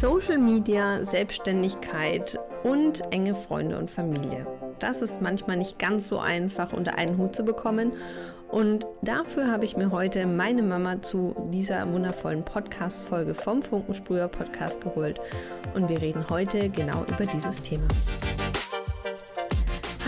Social 0.00 0.38
Media, 0.38 1.04
Selbstständigkeit 1.04 2.38
und 2.62 3.02
enge 3.12 3.34
Freunde 3.34 3.76
und 3.76 3.90
Familie. 3.90 4.46
Das 4.78 5.02
ist 5.02 5.20
manchmal 5.20 5.58
nicht 5.58 5.78
ganz 5.78 6.08
so 6.08 6.18
einfach 6.18 6.72
unter 6.72 6.96
einen 6.96 7.18
Hut 7.18 7.36
zu 7.36 7.42
bekommen. 7.42 7.92
Und 8.48 8.86
dafür 9.02 9.52
habe 9.52 9.66
ich 9.66 9.76
mir 9.76 9.90
heute 9.90 10.24
meine 10.24 10.62
Mama 10.62 11.02
zu 11.02 11.36
dieser 11.52 11.86
wundervollen 11.92 12.46
Podcast-Folge 12.46 13.34
vom 13.34 13.60
Funkensprüher 13.60 14.28
Podcast 14.28 14.80
geholt. 14.80 15.20
Und 15.74 15.90
wir 15.90 16.00
reden 16.00 16.24
heute 16.30 16.70
genau 16.70 17.04
über 17.06 17.26
dieses 17.26 17.60
Thema. 17.60 17.86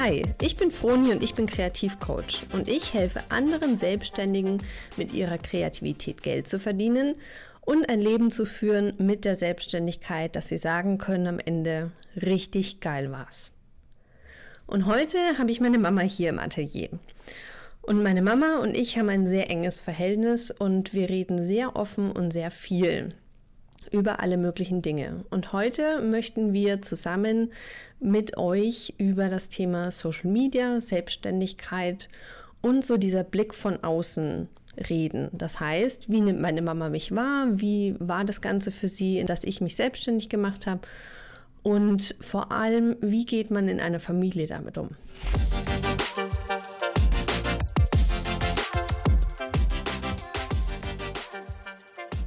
Hi, 0.01 0.23
ich 0.41 0.57
bin 0.57 0.71
Froni 0.71 1.13
und 1.13 1.23
ich 1.23 1.35
bin 1.35 1.47
Kreativcoach 1.47 2.47
und 2.55 2.67
ich 2.67 2.95
helfe 2.95 3.21
anderen 3.29 3.77
Selbstständigen 3.77 4.63
mit 4.97 5.13
ihrer 5.13 5.37
Kreativität 5.37 6.23
Geld 6.23 6.49
zu 6.49 6.59
verdienen 6.59 7.15
und 7.63 7.89
ein 7.89 8.01
Leben 8.01 8.31
zu 8.31 8.45
führen 8.45 8.95
mit 8.99 9.25
der 9.25 9.37
Selbstständigkeit, 9.37 10.37
dass 10.37 10.49
sie 10.49 10.59
sagen 10.59 10.99
können 10.99 11.27
am 11.27 11.39
Ende, 11.39 11.93
richtig 12.17 12.81
geil 12.81 13.11
war's. 13.11 13.53
Und 14.67 14.87
heute 14.87 15.19
habe 15.39 15.51
ich 15.51 15.61
meine 15.61 15.79
Mama 15.79 16.03
hier 16.03 16.29
im 16.29 16.39
Atelier. 16.39 16.89
Und 17.83 18.03
meine 18.03 18.23
Mama 18.23 18.59
und 18.59 18.77
ich 18.77 18.99
haben 18.99 19.09
ein 19.09 19.27
sehr 19.27 19.51
enges 19.51 19.81
Verhältnis 19.81 20.51
und 20.51 20.95
wir 20.95 21.11
reden 21.11 21.45
sehr 21.45 21.75
offen 21.75 22.13
und 22.13 22.33
sehr 22.33 22.51
viel 22.51 23.15
über 23.91 24.21
alle 24.21 24.37
möglichen 24.37 24.83
Dinge. 24.83 25.25
Und 25.31 25.53
heute 25.53 26.01
möchten 26.01 26.53
wir 26.53 26.81
zusammen 26.81 27.53
mit 28.01 28.37
euch 28.37 28.95
über 28.99 29.29
das 29.29 29.49
Thema 29.49 29.91
Social 29.91 30.31
Media, 30.31 30.81
Selbstständigkeit 30.81 32.09
und 32.61 32.85
so 32.85 32.97
dieser 32.97 33.25
Blick 33.25 33.53
von 33.53 33.83
außen 33.83 34.49
reden. 34.77 35.29
Das 35.33 35.61
heißt, 35.61 36.11
wie 36.11 36.21
nimmt 36.21 36.41
meine 36.41 36.63
Mama 36.63 36.89
mich 36.89 37.15
wahr? 37.15 37.47
Wie 37.53 37.95
war 37.99 38.25
das 38.25 38.41
Ganze 38.41 38.71
für 38.71 38.89
sie, 38.89 39.25
dass 39.25 39.45
ich 39.45 39.61
mich 39.61 39.77
selbstständig 39.77 40.29
gemacht 40.29 40.67
habe? 40.67 40.81
Und 41.63 42.17
vor 42.21 42.51
allem, 42.51 42.97
wie 43.01 43.25
geht 43.25 43.51
man 43.51 43.69
in 43.69 43.81
einer 43.81 44.01
Familie 44.01 44.47
damit 44.47 44.79
um? 44.79 44.91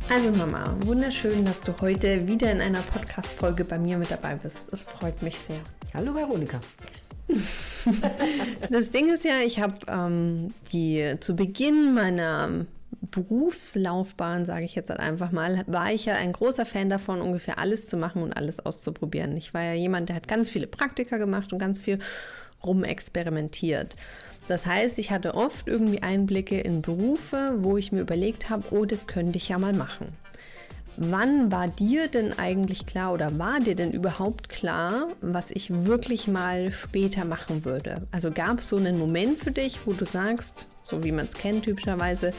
Also 0.08 0.32
Mama, 0.32 0.64
wunderschön, 0.86 1.44
dass 1.44 1.62
du 1.62 1.74
heute 1.82 2.28
wieder 2.28 2.50
in 2.50 2.62
einer 2.62 2.82
Podcast-Folge 2.82 3.66
bei 3.66 3.78
mir 3.78 3.98
mit 3.98 4.12
dabei 4.12 4.36
bist. 4.36 4.72
Das 4.72 4.84
freut 4.84 5.22
mich 5.22 5.38
sehr. 5.38 5.60
Hallo 5.94 6.16
Veronika. 6.16 6.62
das 8.70 8.92
Ding 8.92 9.12
ist 9.12 9.24
ja, 9.24 9.40
ich 9.40 9.60
habe 9.60 9.76
ähm, 9.88 10.54
die 10.72 11.16
zu 11.20 11.36
Beginn 11.36 11.94
meiner 11.94 12.66
Berufslaufbahn, 13.12 14.46
sage 14.46 14.66
ich 14.66 14.76
jetzt 14.76 14.90
halt 14.90 15.00
einfach 15.00 15.32
mal, 15.32 15.64
war 15.68 15.92
ich 15.92 16.06
ja 16.06 16.16
ein 16.16 16.32
großer 16.32 16.66
Fan 16.66 16.90
davon, 16.90 17.22
ungefähr 17.22 17.60
alles 17.60 17.88
zu 17.88 17.98
machen 17.98 18.22
und 18.22 18.34
alles 18.34 18.60
auszuprobieren. 18.60 19.38
Ich 19.38 19.54
war 19.54 19.64
ja 19.64 19.74
jemand, 19.74 20.10
der 20.10 20.16
hat 20.16 20.28
ganz 20.28 20.50
viele 20.50 20.68
Praktika 20.68 21.18
gemacht 21.18 21.54
und 21.54 21.60
ganz 21.60 21.80
viel 21.80 22.00
rumexperimentiert. 22.64 23.96
Das 24.48 24.66
heißt, 24.66 25.00
ich 25.00 25.12
hatte 25.12 25.34
oft 25.34 25.68
irgendwie 25.68 26.04
Einblicke 26.04 26.60
in 26.60 26.82
Berufe, 26.82 27.56
wo 27.60 27.78
ich 27.78 27.92
mir 27.92 28.02
überlegt 28.02 28.50
habe, 28.50 28.64
oh, 28.72 28.86
das 28.86 29.08
könnte 29.08 29.38
ich 29.38 29.50
ja 29.50 29.58
mal 29.58 29.74
machen. 29.74 30.08
Wann 30.98 31.52
war 31.52 31.68
dir 31.68 32.08
denn 32.08 32.38
eigentlich 32.40 32.86
klar 32.86 33.12
oder 33.12 33.38
war 33.38 33.60
dir 33.60 33.76
denn 33.76 33.92
überhaupt 33.92 34.48
klar, 34.48 35.10
was 35.20 35.52
ich 35.52 35.86
wirklich 35.86 36.28
mal 36.28 36.72
später 36.72 37.26
machen 37.26 37.66
würde? 37.66 38.08
Also 38.12 38.32
gab 38.32 38.60
es 38.60 38.70
so 38.70 38.78
einen 38.78 38.98
Moment 38.98 39.40
für 39.40 39.52
dich, 39.52 39.86
wo 39.86 39.92
du 39.92 40.06
sagst, 40.06 40.68
so 40.86 41.04
wie 41.04 41.12
man 41.12 41.26
es 41.26 41.34
kennt 41.34 41.66
typischerweise, 41.66 42.34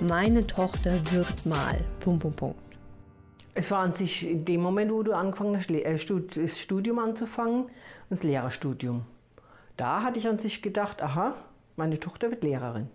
meine 0.00 0.46
Tochter 0.46 0.92
wird 1.12 1.44
mal. 1.44 1.78
Punkt, 2.00 2.22
Punkt, 2.22 2.36
Punkt. 2.38 2.58
Es 3.52 3.70
war 3.70 3.80
an 3.80 3.94
sich 3.94 4.26
in 4.26 4.44
dem 4.44 4.62
Moment, 4.62 4.90
wo 4.90 5.02
du 5.02 5.12
angefangen 5.12 5.58
hast, 5.58 5.68
äh, 5.68 5.98
das 6.34 6.58
Studium 6.58 6.98
anzufangen, 7.00 7.66
das 8.08 8.22
Lehrerstudium. 8.22 9.04
Da 9.76 10.02
hatte 10.02 10.18
ich 10.18 10.26
an 10.26 10.38
sich 10.38 10.62
gedacht, 10.62 11.02
aha, 11.02 11.34
meine 11.76 12.00
Tochter 12.00 12.30
wird 12.30 12.42
Lehrerin. 12.42 12.88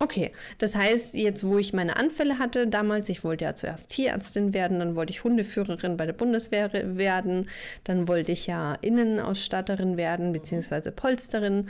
Okay, 0.00 0.32
das 0.58 0.74
heißt, 0.74 1.14
jetzt 1.14 1.46
wo 1.46 1.56
ich 1.56 1.72
meine 1.72 1.96
Anfälle 1.96 2.38
hatte, 2.38 2.66
damals, 2.66 3.08
ich 3.08 3.22
wollte 3.22 3.44
ja 3.44 3.54
zuerst 3.54 3.90
Tierärztin 3.90 4.52
werden, 4.52 4.80
dann 4.80 4.96
wollte 4.96 5.12
ich 5.12 5.22
Hundeführerin 5.22 5.96
bei 5.96 6.04
der 6.04 6.12
Bundeswehr 6.12 6.72
werden, 6.72 7.48
dann 7.84 8.08
wollte 8.08 8.32
ich 8.32 8.46
ja 8.46 8.74
Innenausstatterin 8.74 9.96
werden, 9.96 10.32
beziehungsweise 10.32 10.90
Polsterin, 10.90 11.68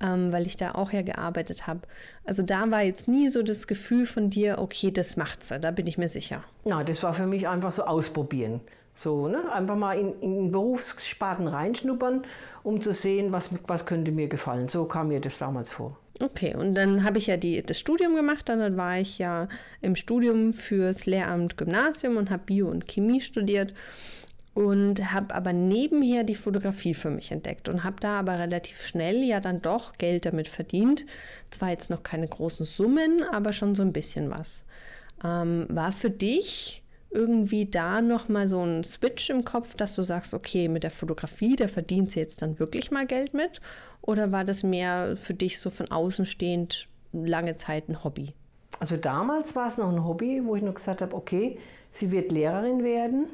ähm, 0.00 0.32
weil 0.32 0.46
ich 0.46 0.56
da 0.56 0.72
auch 0.72 0.92
ja 0.92 1.02
gearbeitet 1.02 1.66
habe. 1.66 1.80
Also 2.24 2.42
da 2.42 2.70
war 2.70 2.82
jetzt 2.82 3.08
nie 3.08 3.28
so 3.28 3.42
das 3.42 3.66
Gefühl 3.66 4.06
von 4.06 4.30
dir, 4.30 4.58
okay, 4.58 4.90
das 4.90 5.16
macht 5.16 5.44
sie, 5.44 5.60
da 5.60 5.70
bin 5.70 5.86
ich 5.86 5.98
mir 5.98 6.08
sicher. 6.08 6.42
Na, 6.64 6.82
das 6.82 7.02
war 7.02 7.12
für 7.12 7.26
mich 7.26 7.46
einfach 7.46 7.72
so 7.72 7.84
ausprobieren. 7.84 8.62
So, 8.94 9.28
ne? 9.28 9.52
Einfach 9.52 9.76
mal 9.76 9.98
in, 9.98 10.18
in 10.20 10.50
Berufssparten 10.50 11.46
reinschnuppern, 11.46 12.24
um 12.62 12.80
zu 12.80 12.94
sehen, 12.94 13.30
was, 13.30 13.50
was 13.66 13.84
könnte 13.84 14.10
mir 14.10 14.28
gefallen. 14.28 14.68
So 14.68 14.86
kam 14.86 15.08
mir 15.08 15.20
das 15.20 15.36
damals 15.36 15.70
vor. 15.70 15.98
Okay, 16.18 16.54
und 16.54 16.74
dann 16.74 17.04
habe 17.04 17.18
ich 17.18 17.26
ja 17.26 17.36
die, 17.36 17.62
das 17.62 17.78
Studium 17.78 18.14
gemacht, 18.14 18.48
dann 18.48 18.76
war 18.76 18.98
ich 18.98 19.18
ja 19.18 19.48
im 19.82 19.96
Studium 19.96 20.54
fürs 20.54 21.04
Lehramt 21.04 21.58
Gymnasium 21.58 22.16
und 22.16 22.30
habe 22.30 22.44
Bio 22.46 22.68
und 22.68 22.88
Chemie 22.88 23.20
studiert 23.20 23.74
und 24.54 25.12
habe 25.12 25.34
aber 25.34 25.52
nebenher 25.52 26.24
die 26.24 26.34
Fotografie 26.34 26.94
für 26.94 27.10
mich 27.10 27.30
entdeckt 27.30 27.68
und 27.68 27.84
habe 27.84 27.96
da 28.00 28.18
aber 28.18 28.38
relativ 28.38 28.86
schnell 28.86 29.22
ja 29.22 29.40
dann 29.40 29.60
doch 29.60 29.98
Geld 29.98 30.24
damit 30.24 30.48
verdient. 30.48 31.04
Zwar 31.50 31.68
jetzt 31.68 31.90
noch 31.90 32.02
keine 32.02 32.26
großen 32.26 32.64
Summen, 32.64 33.22
aber 33.22 33.52
schon 33.52 33.74
so 33.74 33.82
ein 33.82 33.92
bisschen 33.92 34.30
was. 34.30 34.64
Ähm, 35.22 35.66
war 35.68 35.92
für 35.92 36.08
dich 36.08 36.82
irgendwie 37.16 37.66
da 37.66 38.02
nochmal 38.02 38.46
so 38.46 38.62
ein 38.62 38.84
Switch 38.84 39.30
im 39.30 39.44
Kopf, 39.44 39.74
dass 39.74 39.96
du 39.96 40.02
sagst, 40.02 40.34
okay, 40.34 40.68
mit 40.68 40.82
der 40.82 40.90
Fotografie, 40.90 41.56
da 41.56 41.66
verdient 41.66 42.12
sie 42.12 42.20
jetzt 42.20 42.42
dann 42.42 42.58
wirklich 42.58 42.90
mal 42.90 43.06
Geld 43.06 43.32
mit? 43.32 43.60
Oder 44.02 44.30
war 44.30 44.44
das 44.44 44.62
mehr 44.62 45.16
für 45.16 45.34
dich 45.34 45.58
so 45.58 45.70
von 45.70 45.90
außen 45.90 46.26
stehend 46.26 46.88
lange 47.12 47.56
Zeit 47.56 47.88
ein 47.88 48.04
Hobby? 48.04 48.34
Also 48.78 48.96
damals 48.96 49.56
war 49.56 49.68
es 49.68 49.78
noch 49.78 49.90
ein 49.90 50.04
Hobby, 50.04 50.42
wo 50.44 50.54
ich 50.54 50.62
noch 50.62 50.74
gesagt 50.74 51.00
habe, 51.00 51.16
okay, 51.16 51.58
sie 51.92 52.10
wird 52.10 52.30
Lehrerin 52.30 52.84
werden. 52.84 53.26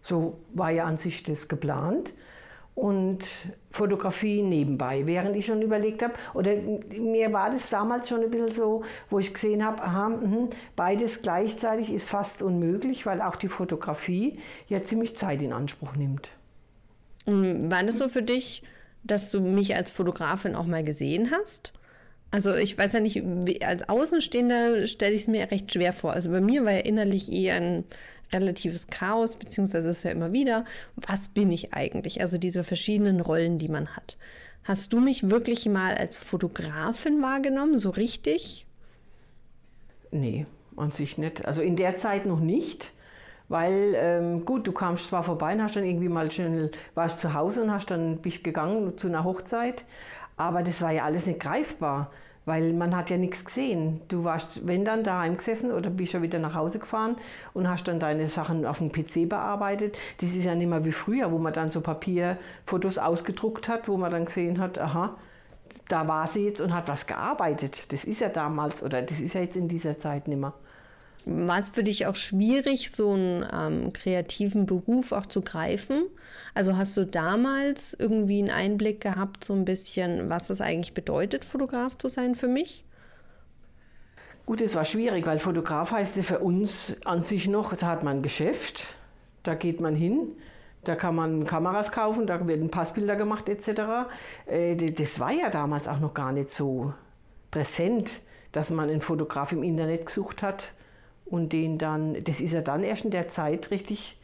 So 0.00 0.38
war 0.54 0.70
ja 0.70 0.84
an 0.84 0.96
sich 0.96 1.24
das 1.24 1.48
geplant 1.48 2.14
und 2.76 3.24
Fotografie 3.70 4.42
nebenbei, 4.42 5.06
während 5.06 5.34
ich 5.34 5.46
schon 5.46 5.62
überlegt 5.62 6.02
habe, 6.02 6.12
oder 6.34 6.54
mir 6.54 7.32
war 7.32 7.50
das 7.50 7.70
damals 7.70 8.08
schon 8.08 8.22
ein 8.22 8.30
bisschen 8.30 8.54
so, 8.54 8.84
wo 9.08 9.18
ich 9.18 9.32
gesehen 9.32 9.64
habe, 9.64 9.82
aha, 9.82 10.10
mh, 10.10 10.50
beides 10.76 11.22
gleichzeitig 11.22 11.90
ist 11.90 12.06
fast 12.06 12.42
unmöglich, 12.42 13.06
weil 13.06 13.22
auch 13.22 13.36
die 13.36 13.48
Fotografie 13.48 14.38
ja 14.68 14.82
ziemlich 14.82 15.16
Zeit 15.16 15.40
in 15.42 15.54
Anspruch 15.54 15.96
nimmt. 15.96 16.28
Mm, 17.24 17.70
war 17.70 17.82
das 17.82 17.96
so 17.96 18.08
für 18.08 18.22
dich, 18.22 18.62
dass 19.04 19.30
du 19.30 19.40
mich 19.40 19.74
als 19.74 19.88
Fotografin 19.88 20.54
auch 20.54 20.66
mal 20.66 20.84
gesehen 20.84 21.30
hast? 21.30 21.72
Also 22.30 22.54
ich 22.54 22.76
weiß 22.76 22.92
ja 22.92 23.00
nicht, 23.00 23.22
als 23.64 23.88
Außenstehender 23.88 24.86
stelle 24.86 25.14
ich 25.14 25.22
es 25.22 25.28
mir 25.28 25.50
recht 25.50 25.72
schwer 25.72 25.94
vor. 25.94 26.12
Also 26.12 26.30
bei 26.30 26.42
mir 26.42 26.66
war 26.66 26.72
ja 26.72 26.80
innerlich 26.80 27.32
eher 27.32 27.56
ein 27.56 27.84
relatives 28.32 28.88
Chaos, 28.88 29.36
beziehungsweise 29.36 29.88
ist 29.88 30.02
ja 30.02 30.10
immer 30.10 30.32
wieder, 30.32 30.64
was 30.96 31.28
bin 31.28 31.50
ich 31.50 31.74
eigentlich? 31.74 32.20
Also 32.20 32.38
diese 32.38 32.64
verschiedenen 32.64 33.20
Rollen, 33.20 33.58
die 33.58 33.68
man 33.68 33.96
hat. 33.96 34.16
Hast 34.64 34.92
du 34.92 35.00
mich 35.00 35.30
wirklich 35.30 35.66
mal 35.66 35.94
als 35.94 36.16
Fotografin 36.16 37.22
wahrgenommen, 37.22 37.78
so 37.78 37.90
richtig? 37.90 38.66
Nee, 40.10 40.46
an 40.76 40.90
sich 40.90 41.18
nicht. 41.18 41.44
Also 41.44 41.62
in 41.62 41.76
der 41.76 41.96
Zeit 41.96 42.26
noch 42.26 42.40
nicht. 42.40 42.92
Weil, 43.48 43.94
ähm, 43.96 44.44
gut, 44.44 44.66
du 44.66 44.72
kamst 44.72 45.06
zwar 45.08 45.22
vorbei 45.22 45.54
und 45.54 45.62
hast 45.62 45.76
dann 45.76 45.84
irgendwie 45.84 46.08
mal 46.08 46.30
schnell, 46.32 46.72
warst 46.94 47.20
zu 47.20 47.32
Hause 47.32 47.62
und 47.62 47.70
hast 47.70 47.92
dann 47.92 48.18
bist 48.18 48.42
gegangen 48.42 48.98
zu 48.98 49.06
einer 49.06 49.22
Hochzeit, 49.22 49.84
aber 50.36 50.64
das 50.64 50.82
war 50.82 50.90
ja 50.90 51.04
alles 51.04 51.26
nicht 51.26 51.38
greifbar 51.38 52.10
weil 52.46 52.72
man 52.72 52.96
hat 52.96 53.10
ja 53.10 53.18
nichts 53.18 53.44
gesehen. 53.44 54.00
Du 54.08 54.24
warst, 54.24 54.66
wenn 54.66 54.84
dann, 54.84 55.04
daheim 55.04 55.36
gesessen 55.36 55.72
oder 55.72 55.90
bist 55.90 56.14
ja 56.14 56.22
wieder 56.22 56.38
nach 56.38 56.54
Hause 56.54 56.78
gefahren 56.78 57.16
und 57.52 57.68
hast 57.68 57.88
dann 57.88 58.00
deine 58.00 58.28
Sachen 58.28 58.64
auf 58.64 58.78
dem 58.78 58.90
PC 58.90 59.28
bearbeitet. 59.28 59.98
Das 60.18 60.34
ist 60.34 60.44
ja 60.44 60.54
nicht 60.54 60.68
mehr 60.68 60.84
wie 60.84 60.92
früher, 60.92 61.30
wo 61.32 61.38
man 61.38 61.52
dann 61.52 61.70
so 61.70 61.80
Papierfotos 61.80 62.98
ausgedruckt 62.98 63.68
hat, 63.68 63.88
wo 63.88 63.96
man 63.96 64.12
dann 64.12 64.24
gesehen 64.24 64.60
hat, 64.60 64.78
aha, 64.78 65.16
da 65.88 66.06
war 66.06 66.26
sie 66.28 66.46
jetzt 66.46 66.60
und 66.60 66.72
hat 66.72 66.88
was 66.88 67.06
gearbeitet. 67.06 67.92
Das 67.92 68.04
ist 68.04 68.20
ja 68.20 68.28
damals 68.28 68.82
oder 68.82 69.02
das 69.02 69.20
ist 69.20 69.34
ja 69.34 69.40
jetzt 69.40 69.56
in 69.56 69.66
dieser 69.66 69.98
Zeit 69.98 70.28
nicht 70.28 70.40
mehr. 70.40 70.54
War 71.28 71.58
es 71.58 71.70
für 71.70 71.82
dich 71.82 72.06
auch 72.06 72.14
schwierig, 72.14 72.92
so 72.92 73.12
einen 73.12 73.44
ähm, 73.52 73.92
kreativen 73.92 74.64
Beruf 74.64 75.10
auch 75.10 75.26
zu 75.26 75.42
greifen? 75.42 76.04
Also 76.54 76.76
hast 76.76 76.96
du 76.96 77.04
damals 77.04 77.94
irgendwie 77.98 78.38
einen 78.38 78.50
Einblick 78.50 79.00
gehabt, 79.00 79.44
so 79.44 79.52
ein 79.52 79.64
bisschen, 79.64 80.30
was 80.30 80.50
es 80.50 80.60
eigentlich 80.60 80.94
bedeutet, 80.94 81.44
Fotograf 81.44 81.98
zu 81.98 82.06
sein 82.06 82.36
für 82.36 82.46
mich? 82.46 82.84
Gut, 84.46 84.60
es 84.60 84.76
war 84.76 84.84
schwierig, 84.84 85.26
weil 85.26 85.40
Fotograf 85.40 85.90
heißt 85.90 86.16
ja 86.16 86.22
für 86.22 86.38
uns 86.38 86.94
an 87.04 87.24
sich 87.24 87.48
noch, 87.48 87.74
da 87.74 87.88
hat 87.88 88.04
man 88.04 88.18
ein 88.18 88.22
Geschäft, 88.22 88.84
da 89.42 89.56
geht 89.56 89.80
man 89.80 89.96
hin, 89.96 90.28
da 90.84 90.94
kann 90.94 91.16
man 91.16 91.44
Kameras 91.44 91.90
kaufen, 91.90 92.28
da 92.28 92.46
werden 92.46 92.70
Passbilder 92.70 93.16
gemacht 93.16 93.48
etc. 93.48 94.08
Äh, 94.46 94.76
das 94.76 95.18
war 95.18 95.32
ja 95.32 95.50
damals 95.50 95.88
auch 95.88 95.98
noch 95.98 96.14
gar 96.14 96.30
nicht 96.30 96.50
so 96.50 96.94
präsent, 97.50 98.20
dass 98.52 98.70
man 98.70 98.88
einen 98.88 99.00
Fotograf 99.00 99.50
im 99.50 99.64
Internet 99.64 100.06
gesucht 100.06 100.44
hat 100.44 100.72
und 101.26 101.52
den 101.52 101.78
dann, 101.78 102.22
das 102.24 102.40
ist 102.40 102.52
ja 102.52 102.62
dann 102.62 102.82
erst 102.82 103.04
in 103.04 103.10
der 103.10 103.28
Zeit 103.28 103.70
richtig 103.70 104.16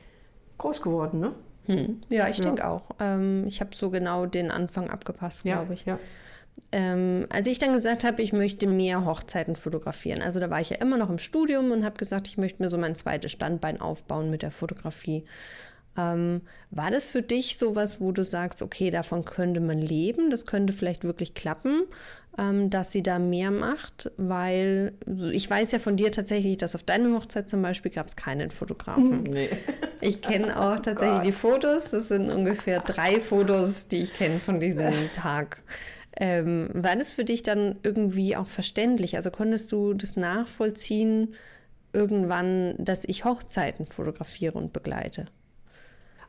groß 0.58 0.82
geworden, 0.82 1.20
ne? 1.20 1.32
Hm. 1.66 2.00
Ja, 2.08 2.28
ich 2.28 2.38
ja. 2.38 2.44
denke 2.44 2.66
auch. 2.66 2.82
Ähm, 2.98 3.46
ich 3.46 3.60
habe 3.60 3.74
so 3.74 3.90
genau 3.90 4.26
den 4.26 4.50
Anfang 4.50 4.90
abgepasst, 4.90 5.44
glaube 5.44 5.66
ja, 5.68 5.72
ich. 5.72 5.84
Ja. 5.84 5.98
Ähm, 6.70 7.26
als 7.30 7.46
ich 7.46 7.58
dann 7.58 7.72
gesagt 7.72 8.04
habe, 8.04 8.22
ich 8.22 8.32
möchte 8.32 8.66
mehr 8.66 9.04
Hochzeiten 9.04 9.56
fotografieren, 9.56 10.22
also 10.22 10.40
da 10.40 10.50
war 10.50 10.60
ich 10.60 10.70
ja 10.70 10.76
immer 10.76 10.96
noch 10.96 11.08
im 11.08 11.18
Studium 11.18 11.70
und 11.70 11.84
habe 11.84 11.96
gesagt, 11.96 12.28
ich 12.28 12.36
möchte 12.36 12.62
mir 12.62 12.70
so 12.70 12.78
mein 12.78 12.94
zweites 12.94 13.32
Standbein 13.32 13.80
aufbauen 13.80 14.30
mit 14.30 14.42
der 14.42 14.50
Fotografie. 14.50 15.24
Ähm, 15.96 16.42
war 16.70 16.90
das 16.90 17.06
für 17.06 17.22
dich 17.22 17.58
sowas, 17.58 18.00
wo 18.00 18.12
du 18.12 18.24
sagst, 18.24 18.62
okay, 18.62 18.90
davon 18.90 19.24
könnte 19.24 19.60
man 19.60 19.78
leben, 19.78 20.30
das 20.30 20.46
könnte 20.46 20.72
vielleicht 20.72 21.04
wirklich 21.04 21.34
klappen, 21.34 21.82
ähm, 22.38 22.70
dass 22.70 22.92
sie 22.92 23.02
da 23.02 23.18
mehr 23.18 23.50
macht? 23.50 24.10
Weil 24.16 24.94
ich 25.32 25.48
weiß 25.48 25.72
ja 25.72 25.78
von 25.78 25.96
dir 25.96 26.10
tatsächlich, 26.10 26.56
dass 26.56 26.74
auf 26.74 26.82
deiner 26.82 27.14
Hochzeit 27.14 27.48
zum 27.48 27.60
Beispiel 27.60 27.90
gab 27.90 28.06
es 28.06 28.16
keinen 28.16 28.50
Fotografen. 28.50 29.22
Nee. 29.32 29.50
Ich 30.00 30.20
kenne 30.20 30.58
auch 30.60 30.80
tatsächlich 30.80 31.20
oh 31.20 31.24
die 31.24 31.32
Fotos. 31.32 31.90
Das 31.90 32.08
sind 32.08 32.30
ungefähr 32.30 32.80
drei 32.80 33.20
Fotos, 33.20 33.86
die 33.88 33.98
ich 33.98 34.12
kenne 34.12 34.40
von 34.40 34.60
diesem 34.60 35.12
Tag. 35.12 35.62
Ähm, 36.16 36.70
war 36.74 36.96
das 36.96 37.10
für 37.10 37.24
dich 37.24 37.42
dann 37.42 37.76
irgendwie 37.82 38.36
auch 38.36 38.46
verständlich? 38.46 39.16
Also 39.16 39.30
konntest 39.30 39.72
du 39.72 39.94
das 39.94 40.16
nachvollziehen 40.16 41.34
irgendwann, 41.92 42.74
dass 42.78 43.04
ich 43.04 43.24
Hochzeiten 43.24 43.86
fotografiere 43.86 44.58
und 44.58 44.72
begleite? 44.72 45.26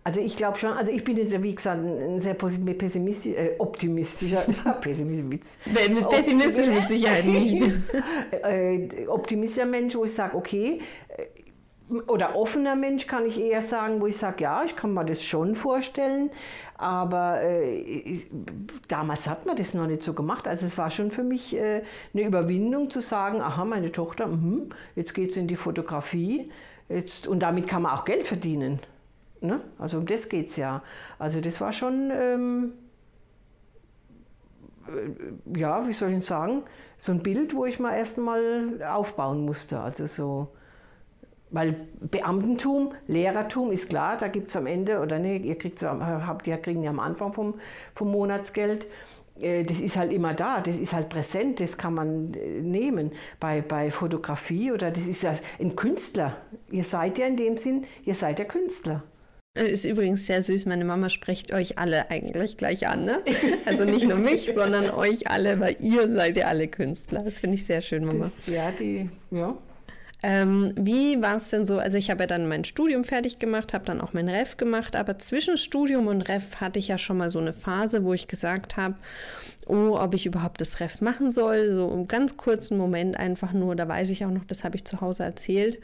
Also 0.06 0.20
ich 0.20 0.36
glaube 0.36 0.58
schon, 0.58 0.72
also 0.72 0.92
ich 0.92 1.04
bin 1.04 1.16
jetzt, 1.16 1.42
wie 1.42 1.56
gesagt, 1.56 1.82
ein 1.82 2.20
sehr 2.20 2.34
pessimistisch, 2.34 3.34
äh, 3.34 3.56
optimistischer, 3.58 4.42
pessimistisch, 4.82 5.54
pessimistisch 6.10 6.68
mit 6.68 6.88
Sicherheit 6.88 7.26
nicht. 7.26 7.64
äh, 8.44 9.08
optimistischer 9.08 9.66
Mensch, 9.66 9.96
wo 9.96 10.04
ich 10.04 10.14
sage, 10.14 10.36
okay, 10.36 10.82
oder 12.08 12.36
offener 12.36 12.76
Mensch 12.76 13.08
kann 13.08 13.26
ich 13.26 13.40
eher 13.40 13.62
sagen, 13.62 14.02
wo 14.02 14.08
ich 14.08 14.18
sage, 14.18 14.44
ja, 14.44 14.64
ich 14.64 14.76
kann 14.76 14.94
mir 14.94 15.06
das 15.06 15.24
schon 15.24 15.54
vorstellen, 15.56 16.32
aber 16.78 17.42
äh, 17.42 18.22
damals 18.88 19.28
hat 19.28 19.46
man 19.46 19.56
das 19.56 19.74
noch 19.74 19.88
nicht 19.88 20.02
so 20.02 20.14
gemacht. 20.14 20.48
Also 20.48 20.66
es 20.66 20.78
war 20.78 20.90
schon 20.90 21.12
für 21.12 21.24
mich 21.24 21.56
äh, 21.56 21.84
eine 22.14 22.24
Überwindung 22.24 22.90
zu 22.90 23.00
sagen, 23.00 23.42
aha, 23.42 23.64
meine 23.66 23.92
Tochter, 23.92 24.28
mh, 24.28 24.76
jetzt 24.96 25.14
geht 25.14 25.30
es 25.30 25.38
in 25.38 25.48
die 25.48 25.56
Fotografie 25.56 26.52
jetzt, 26.90 27.28
und 27.28 27.40
damit 27.40 27.68
kann 27.68 27.84
man 27.84 27.94
auch 27.94 28.06
Geld 28.06 28.28
verdienen. 28.28 28.80
Ne? 29.44 29.60
Also 29.78 29.98
um 29.98 30.06
das 30.06 30.30
geht 30.30 30.50
es 30.50 30.56
ja. 30.56 30.82
Also 31.20 31.42
das 31.42 31.60
war 31.60 31.74
schon, 31.74 32.12
ähm, 32.12 32.74
äh, 34.88 35.60
ja, 35.60 35.86
wie 35.86 35.92
soll 35.92 36.14
ich 36.14 36.26
sagen, 36.26 36.64
so 36.98 37.12
ein 37.12 37.22
Bild, 37.22 37.54
wo 37.54 37.66
ich 37.66 37.78
mal 37.78 37.94
erst 37.94 38.18
mal 38.18 38.82
aufbauen 38.84 39.44
musste. 39.44 39.82
Also 39.82 40.08
so, 40.08 40.48
weil 41.52 41.76
Beamtentum, 42.00 42.94
Lehrertum 43.08 43.72
ist 43.72 43.90
klar, 43.90 44.16
da 44.18 44.30
gibt 44.30 44.48
es 44.48 44.56
am 44.56 44.66
Ende, 44.66 45.02
oder 45.02 45.20
ne, 45.20 45.36
ihr 45.36 45.58
kriegt, 45.58 45.84
habt, 45.84 46.48
ihr 46.48 46.58
kriegen 46.58 46.82
ja 46.82 46.92
am 46.92 47.02
Anfang 47.02 47.34
vom, 47.34 47.56
vom 47.94 48.10
Monatsgeld, 48.10 48.88
äh, 49.42 49.64
das 49.64 49.82
ist 49.82 49.98
halt 49.98 50.14
immer 50.14 50.34
da, 50.34 50.62
das 50.62 50.78
ist 50.78 50.94
halt 50.94 51.10
präsent, 51.10 51.60
das 51.60 51.78
kann 51.78 51.96
man 51.96 52.34
äh, 52.34 52.62
nehmen. 52.62 53.12
Bei, 53.42 53.62
bei 53.62 53.92
Fotografie 53.92 54.72
oder 54.72 54.90
das 54.90 55.06
ist 55.06 55.22
ja 55.22 55.36
ein 55.60 55.76
Künstler. 55.76 56.38
Ihr 56.72 56.86
seid 56.86 57.18
ja 57.18 57.28
in 57.28 57.36
dem 57.36 57.58
Sinn, 57.58 57.86
ihr 58.06 58.16
seid 58.16 58.40
ja 58.40 58.46
Künstler. 58.46 59.04
Äh, 59.56 59.72
ist 59.72 59.86
übrigens 59.86 60.26
sehr 60.26 60.42
süß. 60.42 60.66
Meine 60.66 60.86
Mama 60.86 61.10
spricht 61.10 61.54
euch 61.54 61.78
alle 61.78 62.10
eigentlich 62.10 62.58
gleich 62.58 62.88
an. 62.88 63.06
Ne? 63.06 63.20
Also 63.66 63.86
nicht 63.86 64.08
nur 64.08 64.18
mich, 64.18 64.52
sondern 64.56 64.90
euch 64.90 65.30
alle, 65.30 65.60
weil 65.60 65.78
ihr 65.82 66.10
seid 66.10 66.38
ja 66.38 66.48
alle 66.48 66.68
Künstler. 66.68 67.24
Das 67.24 67.40
finde 67.40 67.56
ich 67.56 67.66
sehr 67.66 67.82
schön, 67.82 68.06
Mama. 68.06 68.32
Das, 68.46 68.54
ja, 68.54 68.72
die, 68.72 69.10
ja. 69.32 69.56
Ähm, 70.26 70.74
wie 70.78 71.22
war 71.22 71.36
es 71.36 71.50
denn 71.50 71.66
so? 71.66 71.78
Also 71.78 71.98
ich 71.98 72.10
habe 72.10 72.22
ja 72.22 72.28
dann 72.28 72.48
mein 72.48 72.64
Studium 72.64 73.04
fertig 73.04 73.40
gemacht, 73.40 73.74
habe 73.74 73.84
dann 73.84 74.00
auch 74.00 74.14
mein 74.14 74.30
Ref 74.30 74.56
gemacht, 74.56 74.96
aber 74.96 75.20
zwischen 75.20 75.58
Studium 75.58 76.08
und 76.08 76.22
Ref 76.22 76.62
hatte 76.62 76.80
ich 76.80 76.88
ja 76.88 76.98
schon 76.98 77.18
mal 77.18 77.30
so 77.30 77.40
eine 77.40 77.52
Phase, 77.52 78.06
wo 78.06 78.14
ich 78.14 78.30
gesagt 78.30 78.78
habe, 78.78 78.96
oh, 79.68 79.98
ob 80.00 80.14
ich 80.14 80.26
überhaupt 80.26 80.62
das 80.62 80.80
Ref 80.80 81.02
machen 81.02 81.30
soll. 81.30 81.74
So 81.76 81.92
einen 81.92 82.08
ganz 82.08 82.38
kurzen 82.38 82.78
Moment 82.78 83.20
einfach 83.20 83.52
nur, 83.52 83.76
da 83.76 83.86
weiß 83.86 84.12
ich 84.12 84.24
auch 84.24 84.32
noch, 84.32 84.46
das 84.46 84.64
habe 84.64 84.78
ich 84.78 84.86
zu 84.86 85.02
Hause 85.02 85.24
erzählt, 85.24 85.80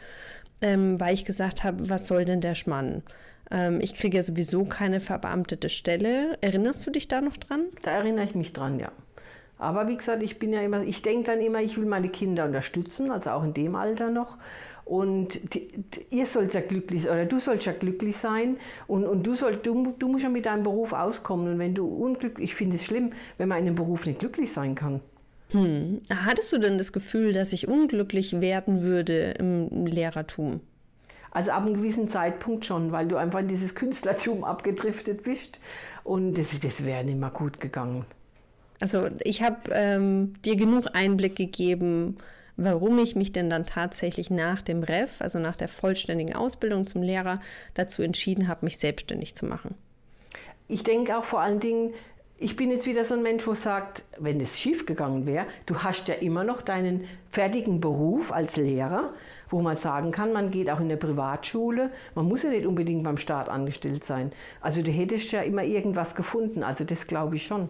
ähm, 0.62 1.01
weil 1.01 1.13
ich 1.13 1.25
gesagt 1.25 1.66
habe, 1.66 1.89
was 1.89 2.07
soll 2.07 2.24
denn 2.24 2.39
der 2.39 2.56
Schmann? 2.56 3.04
Ähm, 3.51 3.80
ich 3.81 3.94
kriege 3.94 4.18
ja 4.18 4.24
sowieso 4.24 4.66
keine 4.66 5.00
verbeamtete 5.00 5.69
Stelle. 5.69 6.38
Erinnerst 6.42 6.86
du 6.86 6.92
dich 6.92 7.07
da 7.07 7.22
noch 7.22 7.38
dran? 7.38 7.66
Da 7.84 7.92
erinnere 7.92 8.25
ich 8.25 8.36
mich 8.36 8.54
dran, 8.54 8.80
ja. 8.80 8.92
Aber 9.57 9.88
wie 9.90 9.98
gesagt, 9.98 10.24
ich 10.24 10.40
bin 10.40 10.54
ja 10.54 10.62
immer, 10.62 10.84
ich 10.84 11.01
denke 11.01 11.31
dann 11.31 11.42
immer, 11.42 11.62
ich 11.62 11.78
will 11.78 11.86
meine 11.86 12.10
Kinder 12.10 12.46
unterstützen, 12.46 13.12
also 13.12 13.31
auch 13.31 13.44
in 13.44 13.54
dem 13.54 13.75
Alter 13.75 14.10
noch. 14.10 14.38
Und 14.86 15.54
die, 15.54 15.68
die, 15.68 16.18
ihr 16.18 16.25
sollt 16.25 16.54
ja 16.54 16.62
glücklich 16.62 17.07
oder 17.07 17.25
du 17.25 17.40
sollst 17.40 17.66
ja 17.66 17.74
glücklich 17.74 18.18
sein 18.18 18.57
und, 18.88 19.06
und 19.06 19.22
du, 19.22 19.36
soll, 19.36 19.57
du, 19.57 19.94
du 20.00 20.07
musst 20.07 20.24
ja 20.24 20.30
mit 20.30 20.45
deinem 20.45 20.63
Beruf 20.63 20.94
auskommen. 20.94 21.54
Und 21.54 21.60
wenn 21.60 21.75
du 21.75 21.86
unglücklich, 21.88 22.52
ich 22.52 22.56
finde 22.56 22.78
es 22.78 22.86
schlimm, 22.86 23.12
wenn 23.38 23.50
man 23.50 23.60
in 23.60 23.68
einem 23.68 23.75
Beruf 23.75 24.06
nicht 24.06 24.19
glücklich 24.19 24.52
sein 24.52 24.74
kann. 24.75 25.02
Hm. 25.52 26.02
Hattest 26.25 26.54
du 26.54 26.57
denn 26.57 26.78
das 26.78 26.94
Gefühl, 26.94 27.34
dass 27.34 27.54
ich 27.54 27.68
unglücklich 27.68 28.40
werden 28.40 28.81
würde 28.81 29.36
im 29.38 29.86
Lehrertum? 29.86 30.62
Also 31.31 31.52
ab 31.52 31.66
einem 31.66 31.76
gewissen 31.76 32.08
Zeitpunkt 32.08 32.66
schon, 32.66 32.92
weil 32.92 33.08
du 33.08 33.18
einfach 33.18 33.40
in 33.40 33.48
dieses 33.48 33.76
Künstlertum 33.76 34.44
abgedriftet 34.44 35.24
bist 35.24 35.60
und 36.04 36.34
das, 36.34 36.60
das 36.60 36.84
wäre 36.84 37.04
nicht 37.04 37.20
mehr 37.20 37.30
gut 37.30 37.60
gegangen. 37.60 38.06
Also 38.81 39.10
ich 39.24 39.44
habe 39.44 39.58
ähm, 39.72 40.34
dir 40.44 40.56
genug 40.56 40.86
Einblick 40.94 41.36
gegeben, 41.36 42.18
warum 42.56 43.00
ich 43.00 43.16
mich 43.16 43.31
denn 43.31 43.50
dann 43.50 43.66
tatsächlich 43.66 44.30
nach 44.30 44.62
dem 44.62 44.84
REF, 44.84 45.22
also 45.22 45.40
nach 45.40 45.56
der 45.56 45.68
vollständigen 45.68 46.36
Ausbildung 46.36 46.88
zum 46.88 47.02
Lehrer, 47.02 47.40
dazu 47.74 48.02
entschieden 48.02 48.48
habe, 48.48 48.66
mich 48.66 48.78
selbstständig 48.78 49.36
zu 49.36 49.46
machen. 49.46 49.76
Ich 50.68 50.84
denke 50.84 51.18
auch 51.18 51.24
vor 51.24 51.42
allen 51.42 51.60
Dingen, 51.60 51.94
ich 52.38 52.56
bin 52.56 52.72
jetzt 52.72 52.86
wieder 52.86 53.04
so 53.04 53.16
ein 53.16 53.24
Mensch, 53.24 53.46
wo 53.48 53.54
sagt, 53.54 54.04
wenn 54.18 54.40
es 54.40 54.58
schief 54.58 54.86
gegangen 54.86 55.26
wäre, 55.26 55.46
du 55.66 55.80
hast 55.80 56.08
ja 56.08 56.14
immer 56.16 56.44
noch 56.44 56.62
deinen 56.62 57.06
fertigen 57.30 57.81
Beruf 57.81 58.31
als 58.31 58.56
Lehrer, 58.56 59.14
wo 59.50 59.62
man 59.62 59.78
sagen 59.78 60.12
kann, 60.12 60.34
man 60.34 60.51
geht 60.51 60.69
auch 60.69 60.80
in 60.80 60.86
eine 60.86 60.98
Privatschule. 60.98 61.92
Man 62.16 62.28
muss 62.28 62.44
ja 62.44 62.50
nicht 62.50 62.66
unbedingt 62.66 63.04
beim 63.04 63.18
Staat 63.18 63.50
angestellt 63.50 64.04
sein. 64.04 64.31
Also 64.62 64.81
du 64.81 64.92
hättest 64.92 65.31
ja 65.31 65.42
immer 65.42 65.63
irgendwas 65.63 66.16
gefunden. 66.16 66.63
Also 66.63 66.84
das 66.84 67.07
glaube 67.07 67.36
ich 67.36 67.46
schon. 67.46 67.69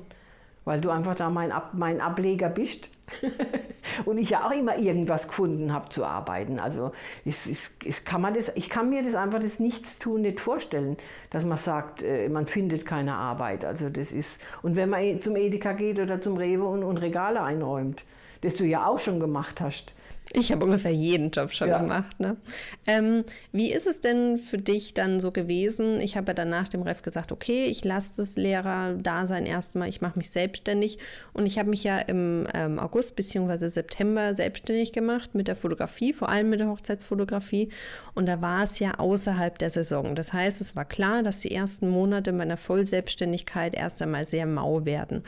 Weil 0.65 0.81
du 0.81 0.89
einfach 0.89 1.15
da 1.15 1.29
mein, 1.29 1.51
Ab 1.51 1.71
mein 1.73 2.01
Ableger 2.01 2.49
bist. 2.49 2.89
und 4.05 4.17
ich 4.17 4.29
ja 4.29 4.45
auch 4.45 4.51
immer 4.51 4.77
irgendwas 4.77 5.27
gefunden 5.27 5.73
habe 5.73 5.89
zu 5.89 6.05
arbeiten. 6.05 6.59
Also 6.59 6.91
es, 7.25 7.47
es, 7.47 7.71
es 7.85 8.03
kann 8.03 8.21
man 8.21 8.33
das, 8.33 8.51
ich 8.55 8.69
kann 8.69 8.89
mir 8.89 9.01
das 9.01 9.15
einfach 9.15 9.39
das 9.39 9.59
Nichtstun 9.59 10.21
nicht 10.21 10.39
vorstellen, 10.39 10.97
dass 11.31 11.45
man 11.45 11.57
sagt, 11.57 12.03
äh, 12.03 12.29
man 12.29 12.45
findet 12.45 12.85
keine 12.85 13.15
Arbeit. 13.15 13.65
Also 13.65 13.89
das 13.89 14.11
ist, 14.11 14.39
und 14.61 14.75
wenn 14.75 14.89
man 14.89 15.21
zum 15.21 15.35
Edeka 15.35 15.73
geht 15.73 15.99
oder 15.99 16.21
zum 16.21 16.37
Rewe 16.37 16.65
und, 16.65 16.83
und 16.83 16.97
Regale 16.97 17.42
einräumt, 17.42 18.04
das 18.41 18.55
du 18.55 18.65
ja 18.65 18.85
auch 18.85 18.99
schon 18.99 19.19
gemacht 19.19 19.61
hast, 19.61 19.93
ich 20.31 20.51
habe 20.51 20.63
ungefähr 20.63 20.91
jeden 20.91 21.31
Job 21.31 21.51
schon 21.51 21.69
ja. 21.69 21.79
gemacht. 21.79 22.19
Ne? 22.19 22.37
Ähm, 22.85 23.23
wie 23.51 23.71
ist 23.71 23.87
es 23.87 23.99
denn 23.99 24.37
für 24.37 24.59
dich 24.59 24.93
dann 24.93 25.19
so 25.19 25.31
gewesen? 25.31 25.99
Ich 26.01 26.17
habe 26.17 26.27
ja 26.27 26.33
dann 26.35 26.49
nach 26.49 26.67
dem 26.67 26.83
Ref 26.83 27.01
gesagt, 27.01 27.31
okay, 27.31 27.65
ich 27.65 27.83
lasse 27.83 28.17
das 28.17 28.35
Lehrer-Dasein 28.35 29.47
erstmal, 29.47 29.89
ich 29.89 30.01
mache 30.01 30.19
mich 30.19 30.29
selbstständig. 30.29 30.99
Und 31.33 31.47
ich 31.47 31.57
habe 31.57 31.69
mich 31.69 31.83
ja 31.83 31.97
im 31.97 32.47
ähm, 32.53 32.77
August 32.77 33.15
bzw. 33.15 33.69
September 33.69 34.35
selbstständig 34.35 34.93
gemacht 34.93 35.33
mit 35.33 35.47
der 35.47 35.55
Fotografie, 35.55 36.13
vor 36.13 36.29
allem 36.29 36.51
mit 36.51 36.59
der 36.59 36.69
Hochzeitsfotografie. 36.69 37.69
Und 38.13 38.27
da 38.27 38.39
war 38.39 38.63
es 38.63 38.77
ja 38.77 38.99
außerhalb 38.99 39.57
der 39.57 39.71
Saison. 39.71 40.13
Das 40.13 40.31
heißt, 40.31 40.61
es 40.61 40.75
war 40.75 40.85
klar, 40.85 41.23
dass 41.23 41.39
die 41.39 41.51
ersten 41.51 41.89
Monate 41.89 42.33
meiner 42.33 42.57
Vollselbstständigkeit 42.57 43.73
erst 43.73 43.99
einmal 44.03 44.25
sehr 44.25 44.45
mau 44.45 44.85
werden 44.85 45.23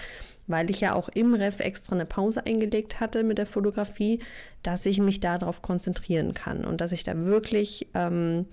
weil 0.47 0.69
ich 0.69 0.81
ja 0.81 0.93
auch 0.93 1.09
im 1.09 1.33
Ref 1.33 1.59
extra 1.59 1.95
eine 1.95 2.05
Pause 2.05 2.45
eingelegt 2.45 2.99
hatte 2.99 3.23
mit 3.23 3.37
der 3.37 3.45
Fotografie, 3.45 4.19
dass 4.63 4.85
ich 4.85 4.99
mich 4.99 5.19
darauf 5.19 5.61
konzentrieren 5.61 6.33
kann 6.33 6.65
und 6.65 6.81
dass 6.81 6.91
ich 6.91 7.03
da 7.03 7.17
wirklich 7.17 7.87
ähm, 7.93 8.45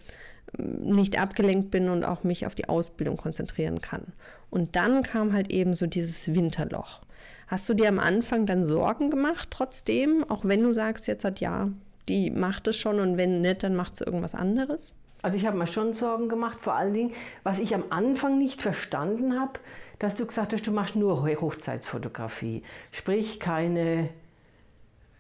nicht 0.57 1.21
abgelenkt 1.21 1.71
bin 1.71 1.88
und 1.88 2.04
auch 2.04 2.25
mich 2.25 2.47
auf 2.47 2.54
die 2.54 2.68
Ausbildung 2.68 3.16
konzentrieren 3.16 3.80
kann. 3.80 4.12
Und 4.50 4.76
dann 4.76 5.02
kam 5.02 5.33
halt 5.33 5.50
eben 5.50 5.75
so 5.75 5.87
dieses 5.87 6.35
Winterloch. 6.35 7.00
Hast 7.49 7.68
du 7.68 7.75
dir 7.75 7.88
am 7.88 7.99
Anfang 7.99 8.47
dann 8.47 8.64
Sorgen 8.64 9.11
gemacht 9.11 9.49
trotzdem, 9.50 10.25
auch 10.28 10.45
wenn 10.45 10.62
du 10.62 10.73
sagst 10.73 11.07
jetzt 11.07 11.25
hat 11.25 11.40
ja, 11.40 11.71
die 12.09 12.30
macht 12.30 12.66
es 12.66 12.76
schon 12.76 13.00
und 13.00 13.16
wenn 13.16 13.40
nicht, 13.40 13.62
dann 13.62 13.75
macht 13.75 13.97
sie 13.97 14.04
irgendwas 14.04 14.35
anderes? 14.35 14.95
Also 15.21 15.37
ich 15.37 15.47
habe 15.47 15.59
mir 15.59 15.66
schon 15.66 15.92
Sorgen 15.95 16.28
gemacht, 16.28 16.61
vor 16.61 16.75
allen 16.75 16.95
Dingen, 16.95 17.12
was 17.42 17.59
ich 17.59 17.75
am 17.75 17.85
Anfang 17.90 18.38
nicht 18.38 18.62
verstanden 18.62 19.38
habe, 19.38 19.59
dass 19.99 20.14
du 20.14 20.26
gesagt 20.26 20.52
hast, 20.52 20.67
du 20.67 20.73
machst 20.73 20.97
nur 20.97 21.25
Hochzeitsfotografie. 21.25 22.62
Sprich 22.93 23.40
keine, 23.40 24.11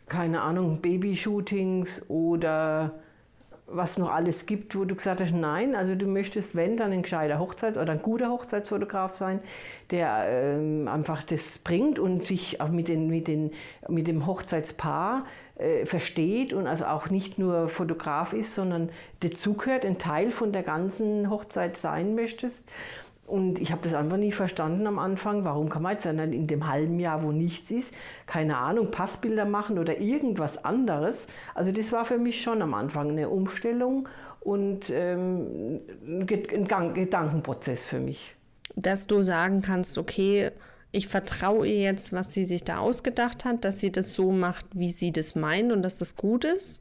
keine 0.08 0.40
Ahnung, 0.42 0.80
Babyshootings 0.80 2.08
oder 2.08 2.94
was 3.70 3.98
noch 3.98 4.10
alles 4.10 4.46
gibt, 4.46 4.74
wo 4.74 4.84
du 4.84 4.94
gesagt 4.94 5.20
hast, 5.20 5.34
nein, 5.34 5.74
also 5.74 5.94
du 5.94 6.06
möchtest, 6.06 6.56
wenn, 6.56 6.78
dann 6.78 6.90
ein 6.90 7.02
gescheiter 7.02 7.38
Hochzeits- 7.38 7.78
oder 7.78 7.92
ein 7.92 8.00
guter 8.00 8.30
Hochzeitsfotograf 8.30 9.14
sein, 9.14 9.40
der 9.90 10.24
ähm, 10.26 10.88
einfach 10.88 11.22
das 11.22 11.58
bringt 11.58 11.98
und 11.98 12.24
sich 12.24 12.62
auch 12.62 12.70
mit, 12.70 12.88
den, 12.88 13.08
mit, 13.08 13.28
den, 13.28 13.52
mit 13.88 14.06
dem 14.06 14.26
Hochzeitspaar 14.26 15.26
äh, 15.56 15.84
versteht 15.84 16.54
und 16.54 16.66
also 16.66 16.86
auch 16.86 17.10
nicht 17.10 17.38
nur 17.38 17.68
Fotograf 17.68 18.32
ist, 18.32 18.54
sondern 18.54 18.88
dazugehört, 19.20 19.84
ein 19.84 19.98
Teil 19.98 20.30
von 20.30 20.52
der 20.52 20.62
ganzen 20.62 21.28
Hochzeit 21.28 21.76
sein 21.76 22.14
möchtest. 22.14 22.70
Und 23.28 23.60
ich 23.60 23.72
habe 23.72 23.82
das 23.84 23.92
einfach 23.92 24.16
nie 24.16 24.32
verstanden 24.32 24.86
am 24.86 24.98
Anfang. 24.98 25.44
Warum 25.44 25.68
kann 25.68 25.82
man 25.82 25.92
jetzt 25.92 26.06
dann 26.06 26.18
in 26.18 26.46
dem 26.46 26.66
halben 26.66 26.98
Jahr, 26.98 27.22
wo 27.22 27.30
nichts 27.30 27.70
ist, 27.70 27.92
keine 28.26 28.56
Ahnung, 28.56 28.90
Passbilder 28.90 29.44
machen 29.44 29.78
oder 29.78 30.00
irgendwas 30.00 30.64
anderes? 30.64 31.26
Also 31.54 31.70
das 31.70 31.92
war 31.92 32.06
für 32.06 32.16
mich 32.16 32.40
schon 32.40 32.62
am 32.62 32.72
Anfang 32.72 33.10
eine 33.10 33.28
Umstellung 33.28 34.08
und 34.40 34.88
ähm, 34.88 35.80
ein 36.06 36.26
Gedankenprozess 36.26 37.86
für 37.86 38.00
mich. 38.00 38.34
Dass 38.76 39.06
du 39.06 39.20
sagen 39.20 39.60
kannst, 39.60 39.98
okay, 39.98 40.52
ich 40.90 41.06
vertraue 41.06 41.66
ihr 41.66 41.82
jetzt, 41.82 42.14
was 42.14 42.32
sie 42.32 42.44
sich 42.44 42.64
da 42.64 42.78
ausgedacht 42.78 43.44
hat, 43.44 43.64
dass 43.64 43.78
sie 43.80 43.92
das 43.92 44.14
so 44.14 44.32
macht, 44.32 44.64
wie 44.72 44.90
sie 44.90 45.12
das 45.12 45.34
meint 45.34 45.70
und 45.70 45.82
dass 45.82 45.98
das 45.98 46.16
gut 46.16 46.44
ist. 46.44 46.80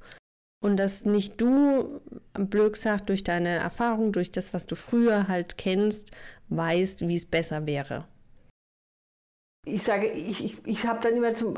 Und 0.59 0.77
dass 0.77 1.05
nicht 1.05 1.39
du, 1.39 2.01
blöd 2.33 2.73
gesagt, 2.73 3.09
durch 3.09 3.23
deine 3.23 3.49
Erfahrung, 3.49 4.11
durch 4.11 4.31
das, 4.31 4.53
was 4.53 4.65
du 4.65 4.75
früher 4.75 5.27
halt 5.27 5.57
kennst, 5.57 6.11
weißt, 6.49 7.07
wie 7.07 7.15
es 7.15 7.25
besser 7.25 7.65
wäre. 7.65 8.05
Ich 9.65 9.83
sage, 9.83 10.07
ich, 10.07 10.43
ich, 10.43 10.57
ich 10.65 10.87
habe 10.87 10.99
dann 11.01 11.15
immer 11.15 11.33
zum, 11.33 11.53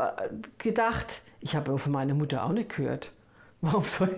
gedacht, 0.57 1.21
ich 1.39 1.55
habe 1.55 1.77
von 1.77 1.91
meiner 1.91 2.13
Mutter 2.13 2.43
auch 2.43 2.51
nicht 2.51 2.75
gehört. 2.75 3.11
Warum 3.61 3.83
soll, 3.83 4.09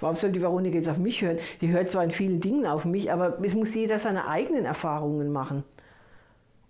warum 0.00 0.14
soll 0.14 0.30
die 0.30 0.40
Veronika 0.40 0.76
jetzt 0.76 0.88
auf 0.88 0.98
mich 0.98 1.20
hören? 1.20 1.40
Die 1.60 1.70
hört 1.70 1.90
zwar 1.90 2.04
in 2.04 2.12
vielen 2.12 2.38
Dingen 2.38 2.66
auf 2.66 2.84
mich, 2.84 3.10
aber 3.10 3.36
es 3.42 3.56
muss 3.56 3.74
jeder 3.74 3.98
seine 3.98 4.28
eigenen 4.28 4.64
Erfahrungen 4.64 5.32
machen. 5.32 5.64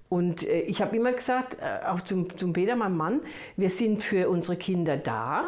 Und 0.08 0.42
äh, 0.42 0.60
ich 0.60 0.80
habe 0.80 0.96
immer 0.96 1.12
gesagt, 1.12 1.58
äh, 1.60 1.86
auch 1.86 2.00
zum, 2.00 2.34
zum 2.34 2.54
Peter, 2.54 2.74
meinem 2.74 2.96
Mann, 2.96 3.20
wir 3.58 3.68
sind 3.68 4.02
für 4.02 4.30
unsere 4.30 4.56
Kinder 4.56 4.96
da 4.96 5.44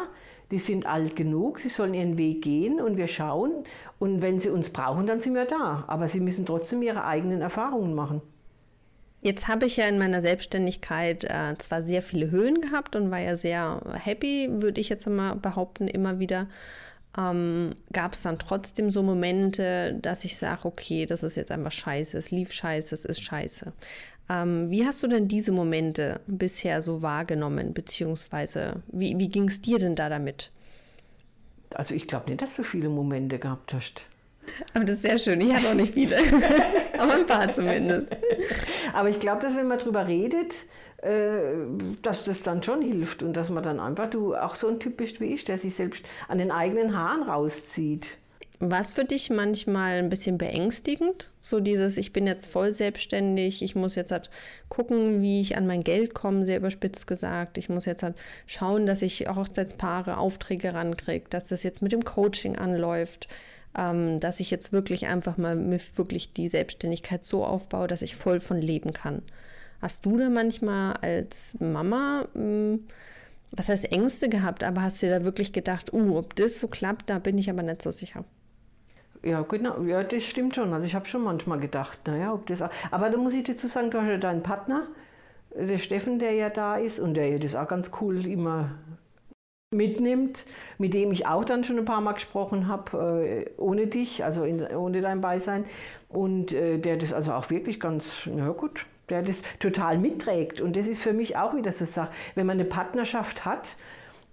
die 0.51 0.59
sind 0.59 0.85
alt 0.85 1.15
genug, 1.15 1.59
sie 1.59 1.69
sollen 1.69 1.93
ihren 1.93 2.17
Weg 2.17 2.41
gehen 2.41 2.81
und 2.81 2.97
wir 2.97 3.07
schauen. 3.07 3.51
Und 3.99 4.21
wenn 4.21 4.39
sie 4.39 4.49
uns 4.49 4.71
brauchen, 4.71 5.05
dann 5.05 5.19
sind 5.19 5.35
wir 5.35 5.45
da. 5.45 5.83
Aber 5.87 6.07
sie 6.07 6.19
müssen 6.19 6.45
trotzdem 6.45 6.81
ihre 6.81 7.05
eigenen 7.05 7.41
Erfahrungen 7.41 7.93
machen. 7.93 8.21
Jetzt 9.21 9.47
habe 9.47 9.65
ich 9.65 9.77
ja 9.77 9.85
in 9.85 9.99
meiner 9.99 10.21
Selbstständigkeit 10.21 11.25
äh, 11.25 11.53
zwar 11.57 11.83
sehr 11.83 12.01
viele 12.01 12.31
Höhen 12.31 12.61
gehabt 12.61 12.95
und 12.95 13.11
war 13.11 13.19
ja 13.19 13.35
sehr 13.35 13.81
happy, 13.93 14.47
würde 14.49 14.79
ich 14.79 14.87
jetzt 14.87 15.07
mal 15.07 15.35
behaupten, 15.35 15.87
immer 15.87 16.19
wieder. 16.19 16.47
Ähm, 17.17 17.75
Gab 17.91 18.13
es 18.13 18.21
dann 18.21 18.39
trotzdem 18.39 18.91
so 18.91 19.03
Momente, 19.03 19.97
dass 20.01 20.23
ich 20.23 20.37
sage, 20.37 20.63
okay, 20.63 21.05
das 21.05 21.23
ist 21.23 21.35
jetzt 21.35 21.51
einfach 21.51 21.71
scheiße, 21.71 22.17
es 22.17 22.31
lief 22.31 22.53
scheiße, 22.53 22.95
es 22.95 23.03
ist 23.03 23.21
scheiße. 23.21 23.73
Ähm, 24.29 24.69
wie 24.69 24.85
hast 24.85 25.01
du 25.01 25.07
denn 25.07 25.27
diese 25.27 25.51
Momente 25.51 26.21
bisher 26.27 26.81
so 26.81 27.01
wahrgenommen, 27.01 27.73
beziehungsweise 27.73 28.83
wie, 28.87 29.17
wie 29.17 29.29
ging 29.29 29.47
es 29.47 29.61
dir 29.61 29.79
denn 29.79 29.95
da 29.95 30.09
damit? 30.09 30.51
Also 31.73 31.95
ich 31.95 32.07
glaube 32.07 32.29
nicht, 32.29 32.41
dass 32.41 32.55
du 32.55 32.63
viele 32.63 32.89
Momente 32.89 33.39
gehabt 33.39 33.73
hast. 33.73 34.03
Aber 34.73 34.85
das 34.85 34.97
ist 34.97 35.01
sehr 35.03 35.17
schön. 35.17 35.41
Ich 35.41 35.53
hatte 35.53 35.69
auch 35.69 35.73
nicht 35.73 35.93
viele. 35.93 36.17
Aber 36.97 37.13
ein 37.13 37.25
paar 37.25 37.51
zumindest. 37.51 38.07
Aber 38.93 39.09
ich 39.09 39.19
glaube, 39.19 39.41
dass 39.41 39.55
wenn 39.55 39.67
man 39.67 39.77
darüber 39.77 40.07
redet, 40.07 40.53
äh, 41.01 41.53
dass 42.01 42.25
das 42.25 42.43
dann 42.43 42.63
schon 42.63 42.81
hilft 42.81 43.23
und 43.23 43.33
dass 43.33 43.49
man 43.49 43.63
dann 43.63 43.79
einfach, 43.79 44.09
du 44.09 44.35
auch 44.35 44.55
so 44.55 44.67
ein 44.67 44.79
Typ 44.79 44.97
bist 44.97 45.21
wie 45.21 45.33
ich, 45.33 45.45
der 45.45 45.57
sich 45.57 45.75
selbst 45.75 46.05
an 46.27 46.37
den 46.37 46.51
eigenen 46.51 46.97
Haaren 46.97 47.23
rauszieht. 47.23 48.07
War 48.61 48.81
es 48.81 48.91
für 48.91 49.05
dich 49.05 49.29
manchmal 49.29 49.99
ein 49.99 50.09
bisschen 50.09 50.37
beängstigend? 50.37 51.31
So 51.41 51.61
dieses, 51.61 51.95
ich 51.95 52.11
bin 52.11 52.27
jetzt 52.27 52.45
voll 52.45 52.73
selbstständig, 52.73 53.61
ich 53.61 53.73
muss 53.73 53.95
jetzt 53.95 54.11
halt 54.11 54.29
gucken, 54.67 55.21
wie 55.21 55.39
ich 55.39 55.55
an 55.55 55.65
mein 55.65 55.81
Geld 55.81 56.13
komme, 56.13 56.43
sehr 56.43 56.57
überspitzt 56.57 57.07
gesagt. 57.07 57.57
Ich 57.57 57.69
muss 57.69 57.85
jetzt 57.85 58.03
halt 58.03 58.17
schauen, 58.47 58.85
dass 58.85 59.01
ich 59.01 59.27
Hochzeitspaare 59.29 60.17
Aufträge 60.17 60.73
rankriege, 60.73 61.25
dass 61.29 61.45
das 61.45 61.63
jetzt 61.63 61.81
mit 61.81 61.93
dem 61.93 62.03
Coaching 62.03 62.57
anläuft, 62.57 63.29
ähm, 63.77 64.19
dass 64.19 64.41
ich 64.41 64.51
jetzt 64.51 64.73
wirklich 64.73 65.07
einfach 65.07 65.37
mal 65.37 65.57
wirklich 65.95 66.33
die 66.33 66.49
Selbstständigkeit 66.49 67.23
so 67.23 67.45
aufbaue, 67.45 67.87
dass 67.87 68.01
ich 68.01 68.17
voll 68.17 68.41
von 68.41 68.57
leben 68.59 68.91
kann. 68.91 69.21
Hast 69.81 70.05
du 70.05 70.17
da 70.17 70.29
manchmal 70.29 70.97
als 70.97 71.55
Mama, 71.61 72.27
hm, 72.33 72.85
was 73.51 73.69
heißt 73.69 73.91
Ängste 73.93 74.27
gehabt, 74.27 74.65
aber 74.65 74.81
hast 74.81 75.01
du 75.01 75.09
da 75.09 75.23
wirklich 75.23 75.53
gedacht, 75.53 75.93
uh, 75.93 76.17
ob 76.17 76.35
das 76.35 76.59
so 76.59 76.67
klappt, 76.67 77.09
da 77.09 77.19
bin 77.19 77.37
ich 77.37 77.49
aber 77.49 77.63
nicht 77.63 77.81
so 77.81 77.91
sicher? 77.91 78.25
Ja, 79.23 79.41
genau, 79.41 79.81
ja, 79.81 80.03
das 80.03 80.23
stimmt 80.23 80.55
schon. 80.55 80.73
Also 80.73 80.85
ich 80.85 80.95
habe 80.95 81.05
schon 81.05 81.23
manchmal 81.23 81.59
gedacht, 81.59 81.99
naja, 82.05 82.33
ob 82.33 82.45
das. 82.45 82.61
Auch, 82.61 82.69
aber 82.91 83.09
da 83.09 83.17
muss 83.17 83.33
ich 83.33 83.43
dazu 83.43 83.67
sagen, 83.67 83.91
du 83.91 83.99
hast 83.99 84.07
ja 84.07 84.17
deinen 84.17 84.43
Partner, 84.43 84.87
der 85.53 85.77
Steffen, 85.77 86.19
der 86.19 86.33
ja 86.33 86.49
da 86.49 86.77
ist 86.77 86.99
und 86.99 87.15
der 87.15 87.27
ja 87.27 87.37
das 87.37 87.55
auch 87.55 87.67
ganz 87.67 87.91
cool 87.99 88.25
immer 88.25 88.71
mitnimmt, 89.71 90.45
mit 90.77 90.93
dem 90.93 91.11
ich 91.11 91.27
auch 91.27 91.45
dann 91.45 91.63
schon 91.63 91.77
ein 91.77 91.85
paar 91.85 92.01
Mal 92.01 92.13
gesprochen 92.13 92.67
habe, 92.67 93.45
äh, 93.47 93.61
ohne 93.61 93.87
dich, 93.87 94.23
also 94.23 94.43
in, 94.43 94.65
ohne 94.67 95.01
dein 95.01 95.21
Beisein. 95.21 95.65
Und 96.07 96.53
äh, 96.53 96.79
der 96.79 96.97
das 96.97 97.13
also 97.13 97.33
auch 97.33 97.49
wirklich 97.49 97.79
ganz, 97.79 98.13
na 98.25 98.49
gut, 98.49 98.85
der 99.09 99.21
das 99.21 99.43
total 99.59 99.97
mitträgt. 99.97 100.61
Und 100.61 100.75
das 100.75 100.87
ist 100.87 101.01
für 101.01 101.13
mich 101.13 101.37
auch 101.37 101.55
wieder 101.55 101.71
so 101.71 101.85
Sache, 101.85 102.09
wenn 102.35 102.47
man 102.47 102.59
eine 102.59 102.67
Partnerschaft 102.67 103.45
hat, 103.45 103.75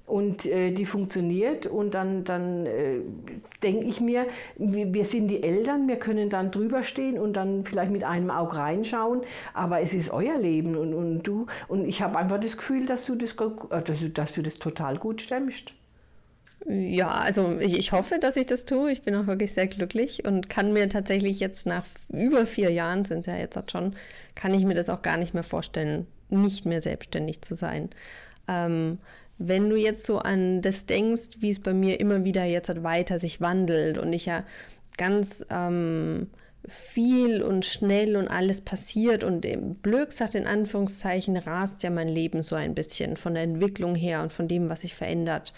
und 0.06 0.46
äh, 0.46 0.70
die 0.70 0.86
funktioniert 0.86 1.66
und 1.66 1.92
dann, 1.94 2.24
dann 2.24 2.64
äh, 2.64 3.00
denke 3.62 3.84
ich 3.84 4.00
mir, 4.00 4.26
wir, 4.56 4.94
wir, 4.94 5.04
sind 5.04 5.28
die 5.28 5.42
Eltern, 5.42 5.88
wir 5.88 5.96
können 5.96 6.30
dann 6.30 6.52
drüber 6.52 6.84
stehen 6.84 7.18
und 7.18 7.32
dann 7.34 7.64
vielleicht 7.64 7.90
mit 7.90 8.04
einem 8.04 8.30
Auge 8.30 8.56
reinschauen, 8.56 9.22
aber 9.52 9.80
es 9.80 9.92
ist 9.92 10.10
euer 10.10 10.38
Leben 10.38 10.76
und, 10.76 10.94
und 10.94 11.22
du 11.24 11.46
und 11.66 11.86
ich 11.86 12.02
habe 12.02 12.18
einfach 12.18 12.40
das 12.40 12.56
Gefühl, 12.56 12.86
dass 12.86 13.04
du 13.04 13.16
das, 13.16 13.32
äh, 13.32 13.82
dass 13.82 14.12
dass 14.12 14.32
du 14.32 14.42
das 14.42 14.58
total 14.58 14.96
gut 14.96 15.20
stemmst. 15.20 15.74
Ja, 16.68 17.10
also 17.10 17.58
ich, 17.60 17.78
ich, 17.78 17.92
hoffe, 17.92 18.18
dass 18.18 18.36
ich 18.36 18.46
das 18.46 18.64
tue. 18.64 18.90
Ich 18.90 19.02
bin 19.02 19.14
auch 19.14 19.28
wirklich 19.28 19.52
sehr 19.52 19.68
glücklich 19.68 20.24
und 20.24 20.48
kann 20.48 20.72
mir 20.72 20.88
tatsächlich 20.88 21.38
jetzt 21.38 21.64
nach 21.64 21.86
über 22.08 22.44
vier 22.44 22.70
Jahren, 22.70 23.04
sind 23.04 23.20
es 23.20 23.26
ja 23.26 23.36
jetzt 23.36 23.70
schon, 23.70 23.94
kann 24.34 24.52
ich 24.52 24.64
mir 24.64 24.74
das 24.74 24.88
auch 24.88 25.02
gar 25.02 25.16
nicht 25.16 25.32
mehr 25.32 25.44
vorstellen, 25.44 26.08
nicht 26.28 26.66
mehr 26.66 26.80
selbstständig 26.80 27.42
zu 27.42 27.54
sein. 27.54 27.90
Ähm, 28.48 28.98
wenn 29.38 29.68
du 29.68 29.76
jetzt 29.76 30.04
so 30.04 30.18
an 30.18 30.62
das 30.62 30.86
denkst, 30.86 31.38
wie 31.40 31.50
es 31.50 31.60
bei 31.60 31.74
mir 31.74 32.00
immer 32.00 32.24
wieder 32.24 32.44
jetzt 32.44 32.68
halt 32.68 32.82
weiter 32.82 33.18
sich 33.18 33.40
wandelt 33.40 33.98
und 33.98 34.12
ich 34.12 34.26
ja 34.26 34.44
ganz 34.96 35.44
ähm, 35.50 36.28
viel 36.66 37.42
und 37.42 37.64
schnell 37.64 38.16
und 38.16 38.28
alles 38.28 38.60
passiert 38.60 39.24
und 39.24 39.46
blöd 39.82 40.10
gesagt 40.10 40.34
in 40.34 40.46
Anführungszeichen 40.46 41.36
rast 41.36 41.82
ja 41.82 41.90
mein 41.90 42.08
Leben 42.08 42.42
so 42.42 42.56
ein 42.56 42.74
bisschen 42.74 43.16
von 43.16 43.34
der 43.34 43.44
Entwicklung 43.44 43.94
her 43.94 44.22
und 44.22 44.32
von 44.32 44.48
dem, 44.48 44.68
was 44.68 44.80
sich 44.80 44.94
verändert. 44.94 45.52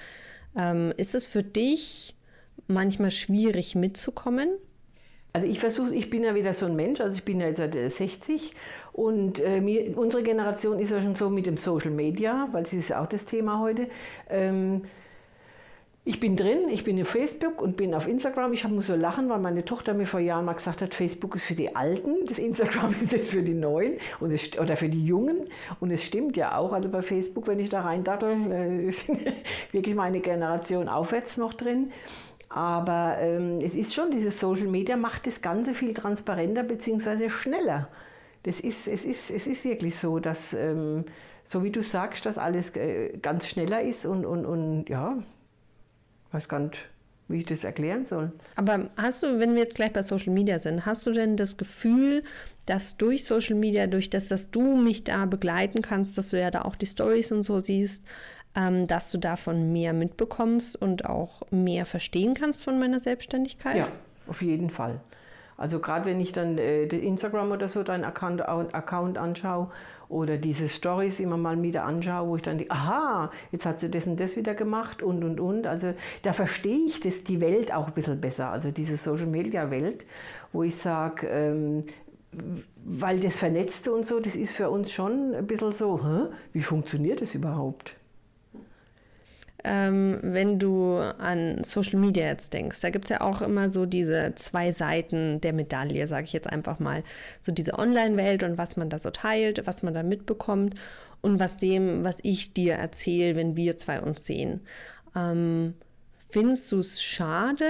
Ähm, 0.56 0.92
ist 0.96 1.14
es 1.14 1.26
für 1.26 1.42
dich 1.42 2.14
manchmal 2.66 3.10
schwierig 3.10 3.74
mitzukommen? 3.74 4.50
Also 5.38 5.48
ich 5.48 5.60
versuche, 5.60 5.94
ich 5.94 6.10
bin 6.10 6.24
ja 6.24 6.34
wieder 6.34 6.52
so 6.52 6.66
ein 6.66 6.74
Mensch, 6.74 7.00
also 7.00 7.14
ich 7.14 7.24
bin 7.24 7.38
ja 7.38 7.46
jetzt 7.46 7.58
seit 7.58 7.72
60 7.72 8.54
und 8.92 9.38
äh, 9.38 9.60
mir, 9.60 9.96
unsere 9.96 10.24
Generation 10.24 10.80
ist 10.80 10.90
ja 10.90 11.00
schon 11.00 11.14
so 11.14 11.30
mit 11.30 11.46
dem 11.46 11.56
Social 11.56 11.92
Media, 11.92 12.48
weil 12.50 12.64
das 12.64 12.72
ist 12.72 12.88
ja 12.88 13.00
auch 13.00 13.06
das 13.06 13.24
Thema 13.24 13.60
heute. 13.60 13.86
Ähm, 14.28 14.82
ich 16.04 16.18
bin 16.18 16.34
drin, 16.34 16.70
ich 16.72 16.82
bin 16.82 17.00
auf 17.00 17.08
Facebook 17.08 17.62
und 17.62 17.76
bin 17.76 17.94
auf 17.94 18.08
Instagram. 18.08 18.52
Ich 18.52 18.66
muss 18.66 18.88
so 18.88 18.96
lachen, 18.96 19.28
weil 19.28 19.38
meine 19.38 19.64
Tochter 19.64 19.94
mir 19.94 20.06
vor 20.06 20.18
Jahren 20.18 20.44
mal 20.44 20.54
gesagt 20.54 20.82
hat, 20.82 20.92
Facebook 20.92 21.36
ist 21.36 21.44
für 21.44 21.54
die 21.54 21.76
Alten, 21.76 22.26
das 22.26 22.40
Instagram 22.40 22.96
ist 23.04 23.12
jetzt 23.12 23.30
für 23.30 23.42
die 23.42 23.54
Neuen 23.54 23.98
und 24.18 24.32
es, 24.32 24.58
oder 24.58 24.76
für 24.76 24.88
die 24.88 25.06
Jungen. 25.06 25.46
Und 25.78 25.92
es 25.92 26.02
stimmt 26.02 26.36
ja 26.36 26.56
auch. 26.56 26.72
Also 26.72 26.88
bei 26.88 27.02
Facebook, 27.02 27.46
wenn 27.46 27.60
ich 27.60 27.68
da 27.68 27.82
rein 27.82 28.02
dachte, 28.02 28.26
äh, 28.26 28.86
ist 28.88 29.06
wirklich 29.70 29.94
meine 29.94 30.18
Generation 30.18 30.88
aufwärts 30.88 31.36
noch 31.36 31.54
drin. 31.54 31.92
Aber 32.48 33.18
ähm, 33.20 33.58
es 33.60 33.74
ist 33.74 33.94
schon, 33.94 34.10
dieses 34.10 34.40
Social 34.40 34.68
Media 34.68 34.96
macht 34.96 35.26
das 35.26 35.42
Ganze 35.42 35.74
viel 35.74 35.94
transparenter 35.94 36.62
bzw. 36.62 37.28
schneller 37.28 37.88
das 38.42 38.60
ist, 38.60 38.88
es, 38.88 39.04
ist, 39.04 39.30
es 39.30 39.46
ist 39.46 39.64
wirklich 39.64 39.96
so, 39.96 40.18
dass, 40.18 40.52
ähm, 40.52 41.04
so 41.46 41.62
wie 41.64 41.70
du 41.70 41.82
sagst, 41.82 42.26
dass 42.26 42.38
alles 42.38 42.74
äh, 42.76 43.18
ganz 43.20 43.46
schneller 43.46 43.82
ist 43.82 44.06
und, 44.06 44.24
und, 44.24 44.46
und 44.46 44.88
ja, 44.88 45.22
weiß 46.32 46.48
gar 46.48 46.60
nicht, 46.60 46.88
wie 47.28 47.38
ich 47.38 47.44
das 47.44 47.64
erklären 47.64 48.06
soll. 48.06 48.32
Aber 48.56 48.90
hast 48.96 49.22
du, 49.22 49.38
wenn 49.38 49.54
wir 49.54 49.62
jetzt 49.62 49.74
gleich 49.74 49.92
bei 49.92 50.02
Social 50.02 50.32
Media 50.32 50.58
sind, 50.58 50.86
hast 50.86 51.06
du 51.06 51.12
denn 51.12 51.36
das 51.36 51.56
Gefühl, 51.56 52.22
dass 52.66 52.96
durch 52.96 53.24
Social 53.24 53.56
Media, 53.56 53.86
durch 53.86 54.08
das, 54.08 54.28
dass 54.28 54.50
du 54.50 54.76
mich 54.76 55.04
da 55.04 55.26
begleiten 55.26 55.82
kannst, 55.82 56.16
dass 56.16 56.30
du 56.30 56.40
ja 56.40 56.50
da 56.50 56.62
auch 56.62 56.76
die 56.76 56.86
Stories 56.86 57.32
und 57.32 57.42
so 57.42 57.60
siehst, 57.60 58.04
ähm, 58.58 58.86
dass 58.88 59.10
du 59.10 59.18
davon 59.18 59.72
mehr 59.72 59.92
mitbekommst 59.92 60.80
und 60.80 61.04
auch 61.04 61.42
mehr 61.50 61.86
verstehen 61.86 62.34
kannst 62.34 62.64
von 62.64 62.78
meiner 62.78 62.98
Selbstständigkeit? 62.98 63.76
Ja, 63.76 63.88
auf 64.26 64.42
jeden 64.42 64.70
Fall. 64.70 65.00
Also 65.56 65.78
gerade 65.78 66.06
wenn 66.06 66.20
ich 66.20 66.32
dann 66.32 66.58
äh, 66.58 66.84
Instagram 66.84 67.52
oder 67.52 67.68
so 67.68 67.82
deinen 67.82 68.04
Account, 68.04 68.42
Account 68.42 69.18
anschaue 69.18 69.68
oder 70.08 70.38
diese 70.38 70.68
Stories 70.68 71.20
immer 71.20 71.36
mal 71.36 71.60
wieder 71.62 71.84
anschaue, 71.84 72.28
wo 72.28 72.36
ich 72.36 72.42
dann 72.42 72.58
denke, 72.58 72.72
aha, 72.72 73.30
jetzt 73.52 73.66
hat 73.66 73.80
sie 73.80 73.90
das 73.90 74.06
und 74.06 74.18
das 74.18 74.36
wieder 74.36 74.54
gemacht 74.54 75.02
und 75.02 75.22
und 75.22 75.40
und. 75.40 75.66
Also 75.66 75.94
da 76.22 76.32
verstehe 76.32 76.86
ich 76.86 77.00
das, 77.00 77.24
die 77.24 77.40
Welt 77.40 77.72
auch 77.72 77.88
ein 77.88 77.94
bisschen 77.94 78.20
besser, 78.20 78.50
also 78.50 78.70
diese 78.70 78.96
Social 78.96 79.26
Media 79.26 79.70
Welt, 79.70 80.06
wo 80.52 80.62
ich 80.62 80.76
sage, 80.76 81.26
ähm, 81.26 81.84
weil 82.84 83.20
das 83.20 83.36
Vernetzte 83.36 83.92
und 83.92 84.06
so, 84.06 84.20
das 84.20 84.36
ist 84.36 84.54
für 84.54 84.70
uns 84.70 84.92
schon 84.92 85.34
ein 85.34 85.46
bisschen 85.46 85.72
so, 85.72 86.00
hä? 86.02 86.34
wie 86.52 86.62
funktioniert 86.62 87.20
das 87.20 87.34
überhaupt? 87.34 87.97
Ähm, 89.64 90.18
wenn 90.22 90.58
du 90.58 90.98
an 90.98 91.64
Social 91.64 91.98
Media 91.98 92.26
jetzt 92.26 92.52
denkst, 92.52 92.80
da 92.80 92.90
gibt 92.90 93.06
es 93.06 93.10
ja 93.10 93.20
auch 93.20 93.42
immer 93.42 93.70
so 93.70 93.86
diese 93.86 94.34
zwei 94.36 94.72
Seiten 94.72 95.40
der 95.40 95.52
Medaille, 95.52 96.06
sage 96.06 96.24
ich 96.24 96.32
jetzt 96.32 96.48
einfach 96.48 96.78
mal. 96.78 97.02
So 97.42 97.52
diese 97.52 97.78
Online-Welt 97.78 98.42
und 98.42 98.58
was 98.58 98.76
man 98.76 98.88
da 98.88 98.98
so 98.98 99.10
teilt, 99.10 99.66
was 99.66 99.82
man 99.82 99.94
da 99.94 100.02
mitbekommt 100.02 100.74
und 101.20 101.40
was 101.40 101.56
dem, 101.56 102.04
was 102.04 102.18
ich 102.22 102.52
dir 102.52 102.74
erzähle, 102.74 103.34
wenn 103.36 103.56
wir 103.56 103.76
zwei 103.76 104.00
uns 104.00 104.24
sehen. 104.24 104.60
Ähm, 105.16 105.74
Findest 106.30 106.70
du 106.72 106.80
es 106.80 107.02
schade, 107.02 107.64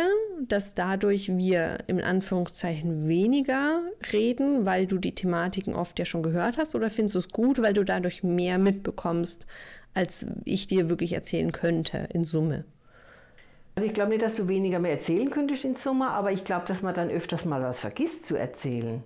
dass 0.49 0.75
dadurch 0.75 1.29
wir 1.29 1.79
in 1.87 2.01
Anführungszeichen 2.01 3.07
weniger 3.07 3.83
reden, 4.13 4.67
weil 4.67 4.89
du 4.89 4.99
die 4.99 5.15
Thematiken 5.15 5.77
oft 5.77 5.97
ja 6.01 6.05
schon 6.05 6.25
gehört 6.25 6.59
hast? 6.59 6.75
Oder 6.75 6.91
findest 6.91 7.15
du 7.15 7.19
es 7.21 7.29
gut, 7.29 7.63
weil 7.63 7.73
du 7.73 7.85
dadurch 7.85 8.25
mehr 8.25 8.59
mitbekommst, 8.59 9.47
als 9.95 10.27
ich 10.45 10.67
dir 10.67 10.89
wirklich 10.89 11.13
erzählen 11.13 11.53
könnte 11.53 12.09
in 12.13 12.25
Summe. 12.25 12.65
Also 13.75 13.87
ich 13.87 13.95
glaube 13.95 14.11
nicht, 14.11 14.23
dass 14.23 14.35
du 14.35 14.49
weniger 14.49 14.81
mehr 14.81 14.93
erzählen 14.93 15.31
könntest 15.31 15.65
in 15.65 15.77
Summe, 15.77 16.11
aber 16.11 16.33
ich 16.33 16.45
glaube, 16.45 16.67
dass 16.67 16.83
man 16.83 16.95
dann 16.95 17.11
öfters 17.11 17.45
mal 17.45 17.63
was 17.63 17.81
vergisst 17.81 18.27
zu 18.27 18.37
erzählen. 18.37 19.05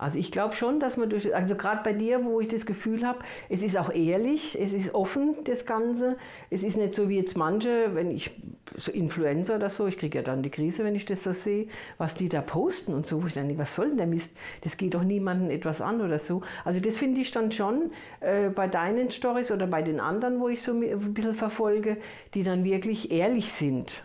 Also 0.00 0.18
ich 0.18 0.32
glaube 0.32 0.56
schon, 0.56 0.80
dass 0.80 0.96
man 0.96 1.10
durch, 1.10 1.34
also 1.34 1.54
gerade 1.56 1.82
bei 1.84 1.92
dir, 1.92 2.24
wo 2.24 2.40
ich 2.40 2.48
das 2.48 2.64
Gefühl 2.64 3.06
habe, 3.06 3.18
es 3.50 3.62
ist 3.62 3.76
auch 3.76 3.92
ehrlich, 3.92 4.58
es 4.58 4.72
ist 4.72 4.94
offen, 4.94 5.36
das 5.44 5.66
Ganze. 5.66 6.16
Es 6.48 6.62
ist 6.62 6.78
nicht 6.78 6.96
so 6.96 7.10
wie 7.10 7.18
jetzt 7.18 7.36
manche, 7.36 7.94
wenn 7.94 8.10
ich, 8.10 8.30
so 8.78 8.90
Influencer 8.92 9.56
oder 9.56 9.68
so, 9.68 9.86
ich 9.88 9.98
kriege 9.98 10.18
ja 10.18 10.24
dann 10.24 10.42
die 10.42 10.48
Krise, 10.48 10.84
wenn 10.84 10.94
ich 10.94 11.04
das 11.04 11.22
so 11.22 11.32
sehe, 11.32 11.66
was 11.98 12.14
die 12.14 12.30
da 12.30 12.40
posten 12.40 12.94
und 12.94 13.06
so, 13.06 13.22
wo 13.22 13.26
ich 13.26 13.34
dann 13.34 13.46
denke, 13.48 13.60
was 13.60 13.74
soll 13.74 13.88
denn 13.88 13.98
der 13.98 14.06
Mist? 14.06 14.30
Das 14.62 14.78
geht 14.78 14.94
doch 14.94 15.04
niemandem 15.04 15.50
etwas 15.50 15.82
an 15.82 16.00
oder 16.00 16.18
so. 16.18 16.40
Also 16.64 16.80
das 16.80 16.96
finde 16.96 17.20
ich 17.20 17.30
dann 17.30 17.52
schon 17.52 17.90
äh, 18.20 18.48
bei 18.48 18.68
deinen 18.68 19.10
Stories 19.10 19.50
oder 19.50 19.66
bei 19.66 19.82
den 19.82 20.00
anderen, 20.00 20.40
wo 20.40 20.48
ich 20.48 20.62
so 20.62 20.72
ein 20.72 21.12
bisschen 21.12 21.34
verfolge, 21.34 21.98
die 22.32 22.42
dann 22.42 22.64
wirklich 22.64 23.12
ehrlich 23.12 23.52
sind. 23.52 24.02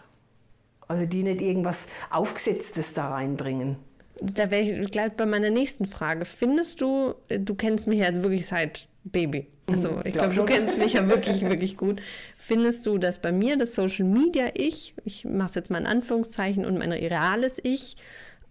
Also 0.89 1.05
die 1.05 1.23
nicht 1.23 1.39
irgendwas 1.39 1.87
Aufgesetztes 2.09 2.93
da 2.93 3.07
reinbringen 3.07 3.77
da 4.22 4.51
wäre 4.51 4.63
ich 4.63 4.91
gleich 4.91 5.12
bei 5.13 5.25
meiner 5.25 5.50
nächsten 5.50 5.86
Frage. 5.86 6.25
Findest 6.25 6.81
du, 6.81 7.15
du 7.27 7.55
kennst 7.55 7.88
mich 7.88 8.00
ja 8.00 8.24
wirklich 8.24 8.48
seit 8.48 8.88
Baby. 9.03 9.48
Also 9.67 9.91
mhm, 9.91 10.01
ich 10.05 10.13
glaube, 10.13 10.34
glaub, 10.34 10.48
du 10.48 10.53
kennst 10.53 10.77
mich 10.77 10.93
ja 10.93 11.07
wirklich, 11.10 11.41
wirklich 11.41 11.77
gut. 11.77 12.01
Findest 12.38 12.86
du, 12.86 12.98
dass 12.98 13.19
bei 13.19 13.31
mir 13.31 13.57
das 13.57 13.74
Social 13.74 14.05
Media 14.05 14.50
Ich, 14.53 14.93
ich 15.03 15.25
mache 15.25 15.50
es 15.50 15.55
jetzt 15.55 15.72
mal 15.72 15.79
in 15.79 15.88
Anführungszeichen, 15.88 16.65
und 16.65 16.77
mein 16.77 16.91
reales 16.91 17.60
Ich 17.63 17.98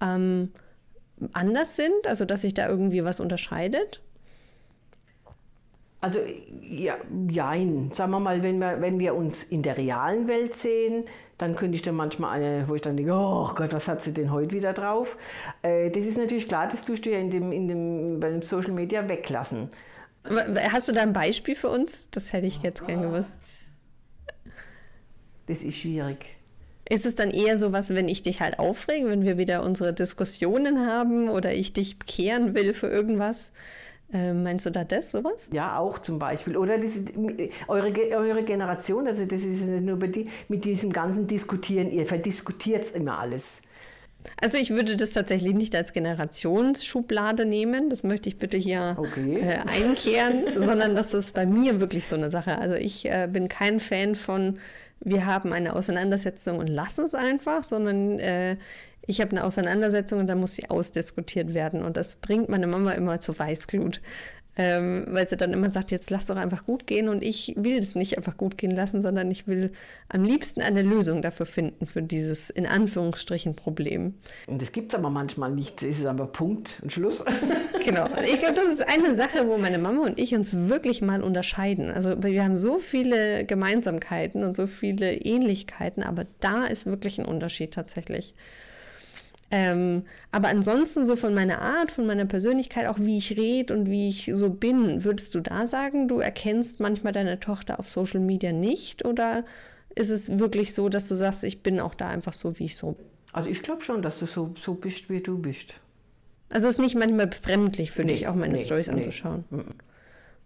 ähm, 0.00 0.50
anders 1.32 1.76
sind? 1.76 2.06
Also 2.06 2.24
dass 2.24 2.42
sich 2.42 2.54
da 2.54 2.68
irgendwie 2.68 3.04
was 3.04 3.20
unterscheidet? 3.20 4.02
Also 6.00 6.20
ja, 6.60 6.96
jein. 7.30 7.90
Sagen 7.94 8.10
wir 8.10 8.20
mal, 8.20 8.42
wenn 8.42 8.58
wir, 8.58 8.80
wenn 8.80 8.98
wir 8.98 9.14
uns 9.14 9.42
in 9.42 9.62
der 9.62 9.78
realen 9.78 10.28
Welt 10.28 10.54
sehen, 10.56 11.04
dann 11.38 11.56
könnte 11.56 11.76
ich 11.76 11.82
dann 11.82 11.94
manchmal 11.94 12.40
eine, 12.40 12.68
wo 12.68 12.74
ich 12.74 12.82
dann 12.82 12.96
denke, 12.96 13.12
oh 13.12 13.50
Gott, 13.54 13.72
was 13.72 13.88
hat 13.88 14.02
sie 14.02 14.12
denn 14.12 14.30
heute 14.30 14.54
wieder 14.54 14.72
drauf? 14.72 15.16
Äh, 15.62 15.90
das 15.90 16.04
ist 16.04 16.18
natürlich 16.18 16.48
klar, 16.48 16.68
das 16.68 16.84
tust 16.84 17.04
du 17.06 17.10
ja 17.10 17.18
in 17.18 17.30
dem, 17.30 17.52
in 17.52 17.68
dem, 17.68 18.20
bei 18.20 18.30
dem 18.30 18.42
Social 18.42 18.72
Media 18.72 19.08
weglassen. 19.08 19.70
Hast 20.70 20.88
du 20.88 20.92
da 20.92 21.02
ein 21.02 21.12
Beispiel 21.12 21.54
für 21.54 21.68
uns? 21.68 22.08
Das 22.10 22.32
hätte 22.32 22.46
ich 22.46 22.62
jetzt 22.62 22.82
oh 22.82 22.86
gerne 22.86 23.08
gewusst. 23.08 23.32
Das 25.46 25.60
ist 25.60 25.76
schwierig. 25.76 26.36
Ist 26.88 27.06
es 27.06 27.14
dann 27.14 27.30
eher 27.30 27.58
so 27.58 27.72
was, 27.72 27.90
wenn 27.90 28.08
ich 28.08 28.22
dich 28.22 28.40
halt 28.40 28.58
aufrege, 28.58 29.08
wenn 29.08 29.24
wir 29.24 29.38
wieder 29.38 29.62
unsere 29.62 29.92
Diskussionen 29.92 30.86
haben 30.86 31.28
oder 31.28 31.52
ich 31.52 31.72
dich 31.72 31.98
bekehren 31.98 32.54
will 32.54 32.74
für 32.74 32.88
irgendwas? 32.88 33.50
Äh, 34.14 34.32
meinst 34.32 34.64
du 34.64 34.70
da 34.70 34.84
das, 34.84 35.10
sowas? 35.10 35.50
Ja, 35.52 35.76
auch 35.76 35.98
zum 35.98 36.20
Beispiel. 36.20 36.56
Oder 36.56 36.78
diese, 36.78 37.04
eure, 37.66 37.92
eure 38.16 38.44
Generation, 38.44 39.08
also 39.08 39.24
das 39.24 39.42
ist 39.42 39.60
nicht 39.60 39.82
nur 39.82 39.98
bei 39.98 40.06
die, 40.06 40.28
mit 40.48 40.64
diesem 40.64 40.92
ganzen 40.92 41.26
Diskutieren, 41.26 41.90
ihr 41.90 42.06
verdiskutiert 42.06 42.94
immer 42.94 43.18
alles. 43.18 43.60
Also 44.40 44.56
ich 44.56 44.70
würde 44.70 44.96
das 44.96 45.10
tatsächlich 45.10 45.54
nicht 45.54 45.74
als 45.74 45.92
Generationsschublade 45.92 47.44
nehmen, 47.44 47.90
das 47.90 48.04
möchte 48.04 48.28
ich 48.28 48.38
bitte 48.38 48.56
hier 48.56 48.96
okay. 48.98 49.40
äh, 49.40 49.58
einkehren, 49.68 50.44
sondern 50.62 50.94
das 50.94 51.12
ist 51.12 51.34
bei 51.34 51.44
mir 51.44 51.80
wirklich 51.80 52.06
so 52.06 52.14
eine 52.14 52.30
Sache. 52.30 52.56
Also 52.56 52.76
ich 52.76 53.06
äh, 53.06 53.28
bin 53.30 53.48
kein 53.48 53.80
Fan 53.80 54.14
von, 54.14 54.60
wir 55.00 55.26
haben 55.26 55.52
eine 55.52 55.74
Auseinandersetzung 55.74 56.58
und 56.58 56.68
lassen 56.68 57.04
es 57.04 57.14
einfach, 57.14 57.64
sondern 57.64 58.20
äh, 58.20 58.56
ich 59.06 59.20
habe 59.20 59.32
eine 59.32 59.44
Auseinandersetzung 59.44 60.20
und 60.20 60.26
dann 60.26 60.40
muss 60.40 60.54
sie 60.54 60.70
ausdiskutiert 60.70 61.54
werden. 61.54 61.82
Und 61.82 61.96
das 61.96 62.16
bringt 62.16 62.48
meine 62.48 62.66
Mama 62.66 62.92
immer 62.92 63.20
zu 63.20 63.38
Weißglut. 63.38 64.00
Ähm, 64.56 65.04
weil 65.08 65.28
sie 65.28 65.36
dann 65.36 65.52
immer 65.52 65.68
sagt, 65.72 65.90
jetzt 65.90 66.10
lass 66.10 66.26
doch 66.26 66.36
einfach 66.36 66.64
gut 66.64 66.86
gehen 66.86 67.08
und 67.08 67.24
ich 67.24 67.54
will 67.56 67.76
es 67.76 67.96
nicht 67.96 68.16
einfach 68.16 68.36
gut 68.36 68.56
gehen 68.56 68.70
lassen, 68.70 69.02
sondern 69.02 69.28
ich 69.28 69.48
will 69.48 69.72
am 70.08 70.22
liebsten 70.22 70.60
eine 70.60 70.82
Lösung 70.82 71.22
dafür 71.22 71.44
finden, 71.44 71.86
für 71.86 72.02
dieses 72.02 72.50
in 72.50 72.64
Anführungsstrichen 72.64 73.56
Problem. 73.56 74.14
Und 74.46 74.62
das 74.62 74.70
gibt 74.70 74.92
es 74.92 74.98
aber 74.98 75.10
manchmal 75.10 75.50
nicht, 75.50 75.82
das 75.82 75.98
ist 75.98 76.06
aber 76.06 76.26
Punkt 76.26 76.78
und 76.82 76.92
Schluss. 76.92 77.24
genau, 77.84 78.06
ich 78.22 78.38
glaube, 78.38 78.54
das 78.54 78.74
ist 78.74 78.88
eine 78.88 79.16
Sache, 79.16 79.48
wo 79.48 79.58
meine 79.58 79.78
Mama 79.78 80.06
und 80.06 80.20
ich 80.20 80.36
uns 80.36 80.56
wirklich 80.68 81.02
mal 81.02 81.24
unterscheiden. 81.24 81.90
Also 81.90 82.22
wir 82.22 82.44
haben 82.44 82.56
so 82.56 82.78
viele 82.78 83.44
Gemeinsamkeiten 83.44 84.44
und 84.44 84.56
so 84.56 84.68
viele 84.68 85.14
Ähnlichkeiten, 85.14 86.04
aber 86.04 86.26
da 86.38 86.66
ist 86.66 86.86
wirklich 86.86 87.18
ein 87.18 87.26
Unterschied 87.26 87.74
tatsächlich. 87.74 88.34
Ähm, 89.50 90.04
aber 90.32 90.48
ansonsten 90.48 91.04
so 91.04 91.16
von 91.16 91.34
meiner 91.34 91.60
Art, 91.60 91.92
von 91.92 92.06
meiner 92.06 92.24
Persönlichkeit, 92.24 92.86
auch 92.86 92.98
wie 92.98 93.18
ich 93.18 93.36
rede 93.36 93.74
und 93.74 93.90
wie 93.90 94.08
ich 94.08 94.30
so 94.34 94.50
bin, 94.50 95.04
würdest 95.04 95.34
du 95.34 95.40
da 95.40 95.66
sagen, 95.66 96.08
du 96.08 96.18
erkennst 96.18 96.80
manchmal 96.80 97.12
deine 97.12 97.40
Tochter 97.40 97.78
auf 97.78 97.88
Social 97.88 98.20
Media 98.20 98.52
nicht 98.52 99.04
oder 99.04 99.44
ist 99.94 100.10
es 100.10 100.38
wirklich 100.38 100.74
so, 100.74 100.88
dass 100.88 101.08
du 101.08 101.14
sagst, 101.14 101.44
ich 101.44 101.62
bin 101.62 101.78
auch 101.78 101.94
da 101.94 102.08
einfach 102.08 102.32
so, 102.32 102.58
wie 102.58 102.64
ich 102.64 102.76
so 102.76 102.92
bin? 102.92 103.06
Also 103.32 103.48
ich 103.48 103.62
glaube 103.62 103.82
schon, 103.82 104.02
dass 104.02 104.18
du 104.18 104.26
so, 104.26 104.54
so 104.58 104.74
bist, 104.74 105.10
wie 105.10 105.20
du 105.20 105.38
bist. 105.38 105.74
Also 106.50 106.68
es 106.68 106.74
ist 106.74 106.80
nicht 106.80 106.94
manchmal 106.94 107.26
befremdlich 107.26 107.90
für 107.90 108.04
nee, 108.04 108.12
dich, 108.12 108.28
auch 108.28 108.34
meine 108.34 108.54
nee, 108.54 108.62
Stories 108.62 108.86
nee. 108.86 108.94
anzuschauen. 108.94 109.44
Mhm. 109.50 109.64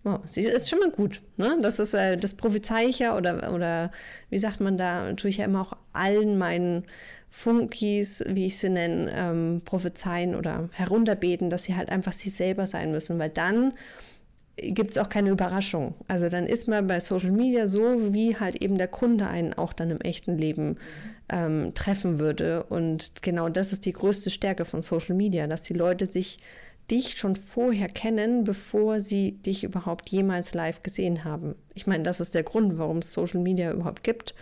Oh, 0.05 0.19
sie 0.31 0.43
ist 0.43 0.71
schon 0.71 0.79
mal 0.79 0.91
gut. 0.91 1.21
Ne? 1.37 1.59
Das 1.61 1.79
ist 1.79 1.93
äh, 1.93 2.17
das 2.17 2.35
prophezei 2.35 2.85
ich 2.87 3.01
ja 3.01 3.17
oder, 3.17 3.53
oder 3.53 3.91
wie 4.31 4.39
sagt 4.39 4.61
man 4.61 4.79
da, 4.79 5.13
tue 5.15 5.29
ich 5.29 5.39
ja 5.39 5.45
immer 5.45 5.61
auch 5.61 5.77
allen 5.93 6.39
meinen 6.39 6.85
Funkis, 7.31 8.25
wie 8.27 8.47
ich 8.47 8.59
sie 8.59 8.71
nenne, 8.71 9.13
ähm, 9.15 9.63
prophezeien 9.65 10.35
oder 10.35 10.69
herunterbeten, 10.73 11.51
dass 11.51 11.65
sie 11.65 11.77
halt 11.77 11.91
einfach 11.91 12.13
sie 12.13 12.31
selber 12.31 12.67
sein 12.67 12.91
müssen, 12.91 13.19
weil 13.19 13.31
dann 13.31 13.75
gibt 14.57 14.93
es 14.93 14.99
auch 14.99 15.09
keine 15.09 15.31
Überraschung. 15.31 15.95
Also 16.09 16.29
dann 16.29 16.47
ist 16.47 16.69
man 16.69 16.87
bei 16.87 17.01
Social 17.01 17.31
Media 17.31 17.69
so, 17.69 18.13
wie 18.13 18.37
halt 18.37 18.57
eben 18.57 18.77
der 18.77 18.89
Kunde 18.89 19.29
einen 19.29 19.55
auch 19.55 19.73
dann 19.73 19.91
im 19.91 20.01
echten 20.01 20.37
Leben 20.37 20.79
ähm, 21.29 21.73
treffen 21.75 22.19
würde. 22.19 22.65
Und 22.65 23.13
genau 23.23 23.49
das 23.49 23.73
ist 23.73 23.87
die 23.87 23.93
größte 23.93 24.31
Stärke 24.31 24.65
von 24.65 24.83
Social 24.83 25.15
Media, 25.15 25.47
dass 25.47 25.63
die 25.63 25.75
Leute 25.75 26.07
sich 26.07 26.39
dich 26.91 27.19
schon 27.19 27.37
vorher 27.37 27.89
kennen, 27.89 28.45
bevor 28.45 29.01
sie 29.01 29.33
dich 29.33 29.63
überhaupt 29.63 30.09
jemals 30.09 30.55
live 30.55 30.83
gesehen 30.83 31.25
haben. 31.25 31.55
Ich 31.75 31.87
meine, 31.87 32.03
das 32.03 32.19
ist 32.19 32.35
der 32.35 32.43
Grund, 32.43 32.79
warum 32.79 32.99
es 32.99 33.13
Social 33.13 33.41
Media 33.41 33.73
überhaupt 33.73 34.03
gibt 34.03 34.35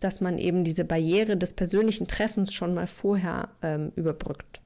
dass 0.00 0.20
man 0.20 0.38
eben 0.38 0.64
diese 0.64 0.84
Barriere 0.84 1.36
des 1.36 1.54
persönlichen 1.54 2.06
Treffens 2.06 2.52
schon 2.52 2.74
mal 2.74 2.86
vorher 2.86 3.48
ähm, 3.62 3.92
überbrückt. 3.96 4.60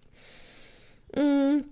Mhm. 1.17 1.65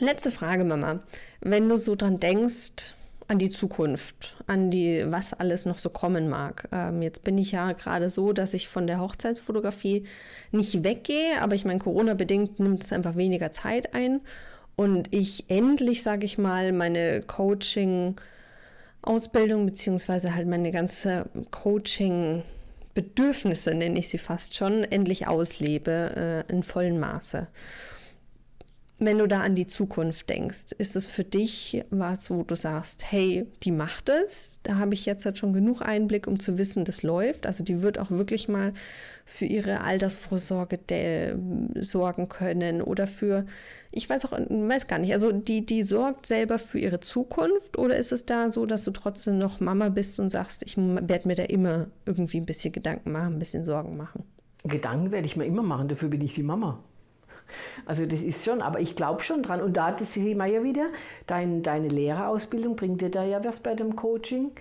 Letzte 0.00 0.30
Frage, 0.30 0.64
Mama. 0.64 1.00
Wenn 1.40 1.68
du 1.68 1.76
so 1.76 1.94
dran 1.94 2.18
denkst, 2.18 2.94
an 3.26 3.38
die 3.38 3.48
Zukunft, 3.48 4.36
an 4.46 4.70
die, 4.70 5.04
was 5.06 5.32
alles 5.32 5.64
noch 5.64 5.78
so 5.78 5.88
kommen 5.88 6.28
mag. 6.28 6.68
Ähm, 6.72 7.00
jetzt 7.00 7.24
bin 7.24 7.38
ich 7.38 7.52
ja 7.52 7.72
gerade 7.72 8.10
so, 8.10 8.34
dass 8.34 8.52
ich 8.52 8.68
von 8.68 8.86
der 8.86 9.00
Hochzeitsfotografie 9.00 10.04
nicht 10.52 10.84
weggehe, 10.84 11.40
aber 11.40 11.54
ich 11.54 11.64
meine, 11.64 11.78
Corona-bedingt 11.78 12.60
nimmt 12.60 12.84
es 12.84 12.92
einfach 12.92 13.16
weniger 13.16 13.50
Zeit 13.50 13.94
ein 13.94 14.20
und 14.76 15.14
ich 15.14 15.48
endlich, 15.48 16.02
sage 16.02 16.26
ich 16.26 16.36
mal, 16.36 16.72
meine 16.72 17.22
Coaching- 17.22 18.16
Ausbildung 19.06 19.66
beziehungsweise 19.66 20.34
halt 20.34 20.48
meine 20.48 20.70
ganze 20.70 21.26
Coaching 21.50 22.42
Bedürfnisse, 22.94 23.74
nenne 23.74 23.98
ich 23.98 24.08
sie 24.08 24.18
fast 24.18 24.54
schon, 24.54 24.84
endlich 24.84 25.26
auslebe 25.26 26.44
äh, 26.48 26.52
in 26.52 26.62
vollem 26.62 27.00
Maße. 27.00 27.48
wenn 29.00 29.18
du 29.18 29.26
da 29.26 29.40
an 29.40 29.56
die 29.56 29.66
Zukunft 29.66 30.30
denkst, 30.30 30.66
ist 30.78 30.94
es 30.94 31.06
für 31.06 31.24
dich 31.24 31.84
was, 31.90 32.30
wo 32.30 32.44
du 32.44 32.54
sagst, 32.54 33.10
hey, 33.10 33.46
die 33.64 33.72
macht 33.72 34.08
es, 34.08 34.60
da 34.62 34.76
habe 34.76 34.94
ich 34.94 35.04
jetzt 35.04 35.24
halt 35.24 35.36
schon 35.36 35.52
genug 35.52 35.82
Einblick, 35.82 36.26
um 36.28 36.38
zu 36.38 36.58
wissen, 36.58 36.84
das 36.84 37.02
läuft. 37.02 37.46
Also 37.46 37.64
die 37.64 37.82
wird 37.82 37.98
auch 37.98 38.10
wirklich 38.10 38.48
mal 38.48 38.72
für 39.24 39.46
ihre 39.46 39.80
Altersvorsorge 39.80 40.78
sorgen 41.80 42.28
können 42.28 42.82
oder 42.82 43.06
für, 43.06 43.46
ich 43.90 44.08
weiß 44.08 44.26
auch, 44.26 44.32
weiß 44.32 44.86
gar 44.86 44.98
nicht, 44.98 45.12
also 45.12 45.32
die, 45.32 45.64
die 45.64 45.82
sorgt 45.82 46.26
selber 46.26 46.58
für 46.58 46.78
ihre 46.78 47.00
Zukunft 47.00 47.78
oder 47.78 47.96
ist 47.96 48.12
es 48.12 48.26
da 48.26 48.50
so, 48.50 48.66
dass 48.66 48.84
du 48.84 48.90
trotzdem 48.90 49.38
noch 49.38 49.60
Mama 49.60 49.88
bist 49.88 50.20
und 50.20 50.30
sagst, 50.30 50.62
ich 50.62 50.76
werde 50.76 51.26
mir 51.26 51.34
da 51.36 51.44
immer 51.44 51.86
irgendwie 52.04 52.38
ein 52.38 52.46
bisschen 52.46 52.72
Gedanken 52.72 53.12
machen, 53.12 53.34
ein 53.34 53.38
bisschen 53.38 53.64
Sorgen 53.64 53.96
machen? 53.96 54.24
Gedanken 54.64 55.10
werde 55.10 55.26
ich 55.26 55.36
mir 55.36 55.46
immer 55.46 55.62
machen, 55.62 55.88
dafür 55.88 56.08
bin 56.08 56.20
ich 56.20 56.34
die 56.34 56.42
Mama. 56.42 56.78
Also 57.86 58.06
das 58.06 58.22
ist 58.22 58.44
schon, 58.44 58.62
aber 58.62 58.80
ich 58.80 58.96
glaube 58.96 59.22
schon 59.22 59.42
dran. 59.42 59.60
Und 59.60 59.76
da 59.76 59.92
das 59.92 60.16
wir 60.16 60.46
ja 60.46 60.64
wieder, 60.64 60.86
dein, 61.26 61.62
deine 61.62 61.88
Lehrerausbildung 61.88 62.76
bringt 62.76 63.00
dir 63.00 63.10
da 63.10 63.24
ja 63.24 63.44
was 63.44 63.60
bei 63.60 63.74
dem 63.74 63.94
Coaching, 63.96 64.52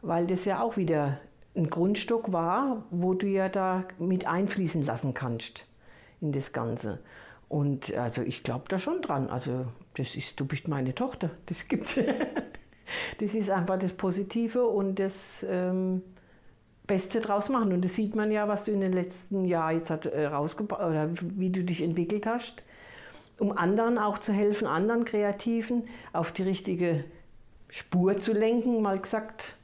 weil 0.00 0.26
das 0.26 0.44
ja 0.44 0.60
auch 0.60 0.76
wieder 0.76 1.20
ein 1.54 1.68
Grundstock 1.68 2.32
war, 2.32 2.84
wo 2.90 3.14
du 3.14 3.26
ja 3.26 3.48
da 3.48 3.84
mit 3.98 4.26
einfließen 4.26 4.84
lassen 4.84 5.14
kannst 5.14 5.66
in 6.20 6.32
das 6.32 6.52
Ganze. 6.52 7.00
Und 7.48 7.94
also 7.94 8.22
ich 8.22 8.42
glaube 8.42 8.64
da 8.68 8.78
schon 8.78 9.02
dran. 9.02 9.28
Also 9.28 9.66
das 9.96 10.14
ist, 10.14 10.40
du 10.40 10.46
bist 10.46 10.68
meine 10.68 10.94
Tochter, 10.94 11.30
das 11.46 11.68
gibt's. 11.68 11.98
das 13.20 13.34
ist 13.34 13.50
einfach 13.50 13.78
das 13.78 13.92
Positive 13.92 14.66
und 14.66 14.98
das 14.98 15.44
ähm, 15.48 16.02
Beste 16.86 17.20
draus 17.20 17.50
machen. 17.50 17.72
Und 17.72 17.84
das 17.84 17.94
sieht 17.94 18.16
man 18.16 18.32
ja, 18.32 18.48
was 18.48 18.64
du 18.64 18.72
in 18.72 18.80
den 18.80 18.92
letzten 18.92 19.44
Jahren 19.44 19.76
jetzt 19.76 19.90
hat, 19.90 20.06
äh, 20.06 20.26
rausgebracht 20.26 20.80
oder 20.80 21.10
wie 21.20 21.50
du 21.50 21.62
dich 21.62 21.82
entwickelt 21.82 22.26
hast, 22.26 22.64
um 23.38 23.56
anderen 23.56 23.98
auch 23.98 24.18
zu 24.18 24.32
helfen, 24.32 24.66
anderen 24.66 25.04
Kreativen 25.04 25.84
auf 26.14 26.32
die 26.32 26.44
richtige 26.44 27.04
Spur 27.68 28.18
zu 28.18 28.32
lenken, 28.32 28.80
mal 28.80 28.98
gesagt 28.98 29.56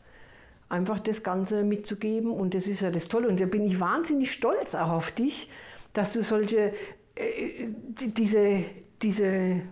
einfach 0.68 0.98
das 0.98 1.22
Ganze 1.22 1.62
mitzugeben. 1.62 2.30
Und 2.30 2.54
das 2.54 2.66
ist 2.66 2.80
ja 2.80 2.90
das 2.90 3.08
Tolle. 3.08 3.28
Und 3.28 3.40
da 3.40 3.46
bin 3.46 3.64
ich 3.64 3.80
wahnsinnig 3.80 4.32
stolz 4.32 4.74
auch 4.74 4.90
auf 4.90 5.10
dich, 5.12 5.50
dass 5.92 6.12
du 6.12 6.22
solche, 6.22 6.72
äh, 7.14 7.68
diese, 7.96 8.64
diese 9.02 9.62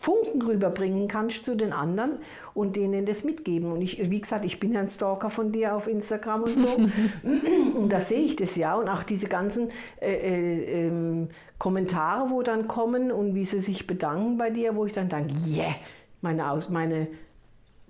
Funken 0.00 0.42
rüberbringen 0.42 1.08
kannst 1.08 1.44
zu 1.44 1.54
den 1.54 1.72
anderen 1.72 2.18
und 2.54 2.76
denen 2.76 3.06
das 3.06 3.24
mitgeben. 3.24 3.70
Und 3.70 3.82
ich, 3.82 4.10
wie 4.10 4.20
gesagt, 4.20 4.44
ich 4.44 4.58
bin 4.58 4.72
ja 4.72 4.80
ein 4.80 4.88
Stalker 4.88 5.30
von 5.30 5.52
dir 5.52 5.74
auf 5.74 5.86
Instagram 5.86 6.42
und 6.42 6.58
so. 6.58 6.68
und 7.78 7.90
da 7.90 8.00
sehe 8.00 8.20
ich 8.20 8.36
das 8.36 8.56
ja. 8.56 8.74
Und 8.74 8.88
auch 8.88 9.02
diese 9.02 9.28
ganzen 9.28 9.70
äh, 10.00 10.12
äh, 10.12 10.86
äh, 10.86 11.28
Kommentare, 11.58 12.30
wo 12.30 12.42
dann 12.42 12.66
kommen 12.66 13.12
und 13.12 13.34
wie 13.34 13.44
sie 13.44 13.60
sich 13.60 13.86
bedanken 13.86 14.38
bei 14.38 14.50
dir, 14.50 14.74
wo 14.74 14.86
ich 14.86 14.92
dann 14.92 15.08
denke, 15.08 15.34
yeah, 15.46 15.74
meine, 16.22 16.50
Aus, 16.50 16.70
meine 16.70 17.08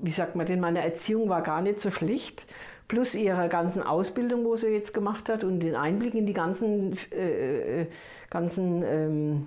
wie 0.03 0.11
sagt 0.11 0.37
man 0.37 0.47
denn, 0.47 0.61
meine 0.61 0.83
Erziehung 0.83 1.29
war 1.29 1.43
gar 1.43 1.63
nicht 1.63 1.81
so 1.81 1.91
schlecht. 1.91 2.45
Plus 2.89 3.15
ihre 3.15 3.49
ganzen 3.49 3.83
Ausbildung, 3.83 4.45
wo 4.45 4.57
sie 4.57 4.69
jetzt 4.69 4.93
gemacht 4.93 5.29
hat 5.29 5.45
und 5.45 5.61
den 5.61 5.77
Einblick 5.77 6.15
in 6.15 6.27
die 6.27 6.33
ganzen, 6.33 6.99
äh, 7.13 7.83
äh 7.83 7.87
ganzen 8.31 8.83
ähm, 8.83 9.47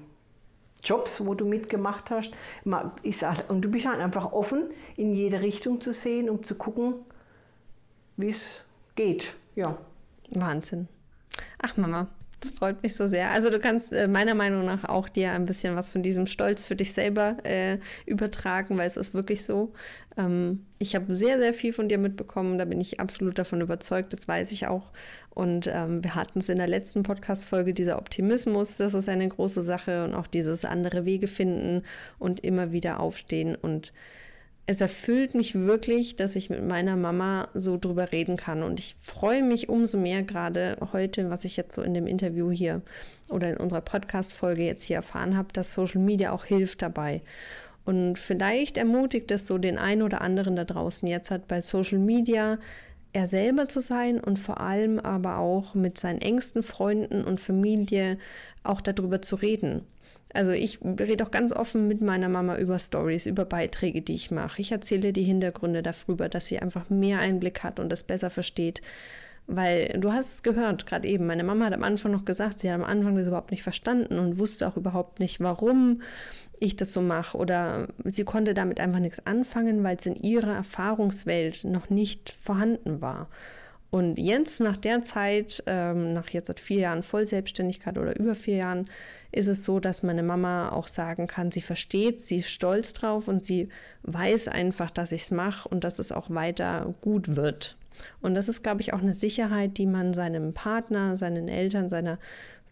Jobs, 0.82 1.26
wo 1.26 1.34
du 1.34 1.46
mitgemacht 1.46 2.12
hast. 2.12 2.34
Und 3.48 3.62
du 3.62 3.70
bist 3.70 3.86
halt 3.86 4.00
einfach 4.00 4.32
offen, 4.32 4.66
in 4.96 5.12
jede 5.14 5.42
Richtung 5.42 5.82
zu 5.82 5.94
sehen, 5.94 6.30
um 6.30 6.44
zu 6.44 6.56
gucken, 6.56 6.96
wie 8.18 8.30
es 8.30 8.64
geht. 8.96 9.34
Ja. 9.56 9.78
Wahnsinn. 10.32 10.88
Ach 11.62 11.78
Mama, 11.78 12.08
das 12.44 12.52
freut 12.52 12.84
mich 12.84 12.96
so 12.96 13.08
sehr. 13.08 13.32
Also 13.32 13.50
du 13.50 13.60
kannst 13.60 13.94
äh, 13.94 14.08
meiner 14.08 14.36
Meinung 14.36 14.66
nach 14.66 14.84
auch 14.84 15.08
dir 15.08 15.32
ein 15.32 15.46
bisschen 15.46 15.76
was 15.76 15.90
von 15.90 16.04
diesem 16.04 16.28
Stolz 16.28 16.62
für 16.62 16.76
dich 16.76 16.94
selber 16.94 17.38
äh, 17.44 17.78
übertragen, 18.06 18.78
weil 18.78 18.88
es 18.88 18.98
ist 18.98 19.14
wirklich 19.14 19.44
so. 19.44 19.74
Ähm, 20.18 20.66
ich 20.80 20.96
habe 20.96 21.16
sehr, 21.16 21.40
sehr 21.40 21.54
viel 21.54 21.72
von 21.72 21.88
dir 21.88 21.98
mitbekommen. 21.98 22.58
Da 22.58 22.66
bin 22.66 22.82
ich 22.82 23.00
absolut 23.00 23.40
davon 23.40 23.62
überzeugt. 23.62 24.12
Das 24.14 24.28
weiß 24.28 24.52
ich 24.52 24.68
auch. 24.68 24.92
Und 25.30 25.68
ähm, 25.68 26.04
wir 26.04 26.16
hatten 26.16 26.40
es 26.40 26.50
in 26.50 26.58
der 26.58 26.68
letzten 26.68 27.04
Podcast-Folge, 27.04 27.74
dieser 27.74 27.98
Optimismus, 27.98 28.78
das 28.78 28.94
ist 28.94 29.10
eine 29.10 29.28
große 29.28 29.64
Sache 29.64 30.04
und 30.04 30.14
auch 30.14 30.28
dieses 30.28 30.66
andere 30.66 31.06
Wege 31.06 31.28
finden 31.28 31.84
und 32.20 32.42
immer 32.42 32.72
wieder 32.72 33.00
aufstehen 33.00 33.56
und 33.56 33.94
es 34.66 34.80
erfüllt 34.80 35.36
mich 35.36 35.56
wirklich, 35.56 36.16
dass 36.16 36.36
ich 36.36 36.50
mit 36.50 36.64
meiner 36.64 36.96
Mama 36.96 37.50
so 37.54 37.78
drüber 37.78 38.12
reden 38.12 38.38
kann. 38.38 38.64
Und 38.64 38.80
ich 38.80 38.96
freue 39.02 39.44
mich 39.44 39.68
umso 39.68 39.98
mehr 39.98 40.24
gerade 40.24 40.78
heute, 40.94 41.30
was 41.30 41.44
ich 41.44 41.58
jetzt 41.58 41.76
so 41.76 41.82
in 41.82 41.94
dem 41.94 42.08
Interview 42.08 42.50
hier 42.50 42.82
oder 43.28 43.50
in 43.50 43.58
unserer 43.58 43.82
Podcast-Folge 43.82 44.64
jetzt 44.64 44.84
hier 44.84 44.96
erfahren 44.96 45.36
habe, 45.36 45.50
dass 45.52 45.74
Social 45.74 46.02
Media 46.02 46.32
auch 46.32 46.46
hilft 46.46 46.82
dabei. 46.82 47.22
Und 47.84 48.18
vielleicht 48.18 48.78
ermutigt 48.78 49.32
es 49.32 49.48
so 49.48 49.58
den 49.58 49.78
einen 49.78 50.02
oder 50.02 50.22
anderen 50.22 50.56
da 50.56 50.64
draußen 50.64 51.06
jetzt 51.08 51.30
hat 51.30 51.50
bei 51.50 51.60
Social 51.60 52.00
Media 52.00 52.58
er 53.14 53.28
selber 53.28 53.70
zu 53.70 53.80
sein 53.80 54.20
und 54.20 54.40
vor 54.40 54.60
allem 54.60 55.00
aber 55.00 55.38
auch 55.38 55.76
mit 55.76 55.98
seinen 55.98 56.22
engsten 56.22 56.64
Freunden 56.64 57.24
und 57.24 57.40
Familie 57.40 58.18
auch 58.64 58.82
darüber 58.82 59.22
zu 59.22 59.36
reden. 59.36 59.86
Also 60.34 60.52
ich 60.52 60.80
rede 60.84 61.24
auch 61.24 61.32
ganz 61.32 61.54
offen 61.54 61.88
mit 61.88 62.02
meiner 62.02 62.28
Mama 62.28 62.58
über 62.58 62.80
Stories, 62.80 63.28
über 63.28 63.46
Beiträge, 63.46 64.02
die 64.02 64.16
ich 64.16 64.32
mache. 64.32 64.62
Ich 64.62 64.72
erzähle 64.72 65.14
die 65.14 65.24
Hintergründe 65.24 65.84
darüber, 65.84 66.28
dass 66.28 66.48
sie 66.48 66.58
einfach 66.58 66.90
mehr 66.90 67.20
Einblick 67.20 67.64
hat 67.64 67.80
und 67.80 67.90
das 67.90 68.04
besser 68.04 68.32
versteht. 68.32 68.82
Weil 69.48 69.98
du 70.00 70.14
hast 70.14 70.34
es 70.34 70.44
gehört, 70.44 70.86
gerade 70.86 71.08
eben, 71.08 71.26
meine 71.26 71.44
Mama 71.44 71.66
hat 71.66 71.74
am 71.74 71.84
Anfang 71.84 72.12
noch 72.12 72.24
gesagt, 72.24 72.60
sie 72.60 72.72
hat 72.72 72.80
am 72.80 72.86
Anfang 72.86 73.16
das 73.16 73.28
überhaupt 73.28 73.52
nicht 73.52 73.64
verstanden 73.64 74.18
und 74.18 74.40
wusste 74.40 74.68
auch 74.68 74.78
überhaupt 74.78 75.20
nicht, 75.20 75.42
warum 75.42 76.02
ich 76.60 76.78
das 76.78 76.94
so 76.94 77.02
mache. 77.02 77.38
Oder 77.38 77.88
sie 78.06 78.24
konnte 78.24 78.54
damit 78.54 78.80
einfach 78.80 79.00
nichts 79.00 79.26
anfangen, 79.26 79.84
weil 79.84 79.98
es 79.98 80.06
in 80.06 80.16
ihrer 80.16 80.56
Erfahrungswelt 80.56 81.66
noch 81.66 81.90
nicht 81.90 82.36
vorhanden 82.40 83.02
war. 83.02 83.28
Und 83.94 84.18
jetzt 84.18 84.60
nach 84.60 84.78
der 84.78 85.04
Zeit, 85.04 85.62
ähm, 85.68 86.14
nach 86.14 86.30
jetzt 86.30 86.48
seit 86.48 86.60
vier 86.60 86.80
Jahren 86.80 87.04
Vollselbstständigkeit 87.04 87.96
oder 88.00 88.18
über 88.18 88.34
vier 88.34 88.56
Jahren, 88.56 88.86
ist 89.32 89.48
es 89.48 89.64
so, 89.64 89.80
dass 89.80 90.02
meine 90.02 90.24
Mama 90.24 90.70
auch 90.70 90.88
sagen 90.88 91.28
kann, 91.28 91.52
sie 91.52 91.62
versteht, 91.62 92.20
sie 92.20 92.38
ist 92.38 92.50
stolz 92.50 92.94
drauf 92.94 93.28
und 93.28 93.44
sie 93.44 93.70
weiß 94.02 94.48
einfach, 94.48 94.90
dass 94.90 95.12
ich 95.12 95.24
es 95.24 95.32
mache 95.32 95.70
und 95.70 95.84
dass 95.84 96.00
es 96.00 96.12
auch 96.12 96.32
weiter 96.32 96.96
gut 97.02 97.36
wird. 97.36 97.78
Und 98.22 98.36
das 98.36 98.50
ist, 98.50 98.64
glaube 98.64 98.82
ich, 98.82 98.94
auch 98.94 99.02
eine 99.02 99.14
Sicherheit, 99.14 99.78
die 99.78 99.86
man 99.86 100.14
seinem 100.14 100.54
Partner, 100.54 101.18
seinen 101.18 101.48
Eltern, 101.48 101.90
seiner 101.90 102.20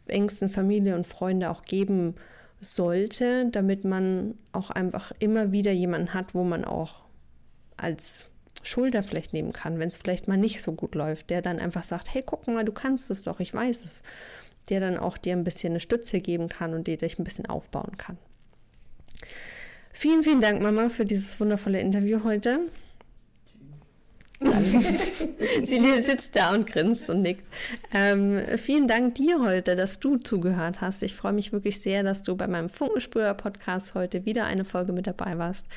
engsten 0.08 0.50
Familie 0.50 0.96
und 0.96 1.08
Freunde 1.08 1.50
auch 1.50 1.64
geben 1.64 2.16
sollte, 2.60 3.48
damit 3.50 3.86
man 3.86 4.36
auch 4.52 4.70
einfach 4.70 5.12
immer 5.20 5.52
wieder 5.52 5.72
jemanden 5.72 6.14
hat, 6.14 6.36
wo 6.36 6.44
man 6.44 6.66
auch 6.66 7.02
als 7.78 8.30
Schulter 8.64 9.02
vielleicht 9.02 9.34
nehmen 9.34 9.54
kann, 9.54 9.80
wenn 9.80 9.88
es 9.88 9.96
vielleicht 9.96 10.28
mal 10.28 10.38
nicht 10.38 10.62
so 10.62 10.74
gut 10.74 10.94
läuft, 10.94 11.30
der 11.32 11.42
dann 11.42 11.60
einfach 11.60 11.84
sagt, 11.84 12.14
hey, 12.14 12.22
guck 12.24 12.48
mal, 12.48 12.64
du 12.64 12.72
kannst 12.72 13.10
es 13.10 13.24
doch, 13.24 13.40
ich 13.40 13.54
weiß 13.54 13.84
es 13.84 14.04
der 14.70 14.80
dann 14.80 14.98
auch 14.98 15.18
dir 15.18 15.34
ein 15.34 15.44
bisschen 15.44 15.74
eine 15.74 15.80
Stütze 15.80 16.20
geben 16.20 16.48
kann 16.48 16.74
und 16.74 16.88
dir 16.88 16.98
dich 16.98 17.20
ein 17.20 17.24
bisschen 17.24 17.46
aufbauen 17.46 17.98
kann. 17.98 18.18
Vielen, 19.94 20.24
vielen 20.24 20.40
Dank, 20.40 20.62
Mama, 20.62 20.90
für 20.90 21.06
dieses 21.06 21.40
wundervolle 21.40 21.80
Interview 21.80 22.24
heute. 22.24 22.60
Sie 25.64 26.02
sitzt 26.02 26.36
da 26.36 26.54
und 26.54 26.66
grinst 26.66 27.10
und 27.10 27.22
nickt. 27.22 27.46
Ähm, 27.94 28.42
vielen 28.58 28.88
Dank 28.88 29.16
dir 29.16 29.40
heute, 29.42 29.76
dass 29.76 30.00
du 30.00 30.18
zugehört 30.18 30.82
hast. 30.82 31.04
Ich 31.04 31.16
freue 31.16 31.34
mich 31.34 31.54
wirklich 31.54 31.80
sehr, 31.82 32.04
dass 32.04 32.24
du 32.24 32.36
bei 32.36 32.48
meinem 32.48 32.70
Funkenspürer-Podcast 32.70 33.94
heute 33.94 34.26
wieder 34.26 34.46
eine 34.46 34.66
Folge 34.66 34.94
mit 34.94 35.06
dabei 35.06 35.38
warst. 35.38 35.68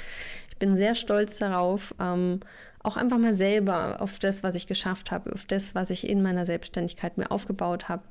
Ich 0.48 0.57
bin 0.57 0.77
sehr 0.77 0.94
stolz 0.94 1.37
darauf, 1.38 1.94
ähm, 2.00 2.40
auch 2.83 2.96
einfach 2.96 3.18
mal 3.18 3.35
selber 3.35 4.00
auf 4.00 4.18
das, 4.18 4.42
was 4.42 4.55
ich 4.55 4.66
geschafft 4.66 5.11
habe, 5.11 5.33
auf 5.33 5.44
das, 5.46 5.74
was 5.74 5.90
ich 5.90 6.09
in 6.09 6.22
meiner 6.22 6.46
Selbstständigkeit 6.46 7.18
mir 7.18 7.31
aufgebaut 7.31 7.88
habe 7.88 8.03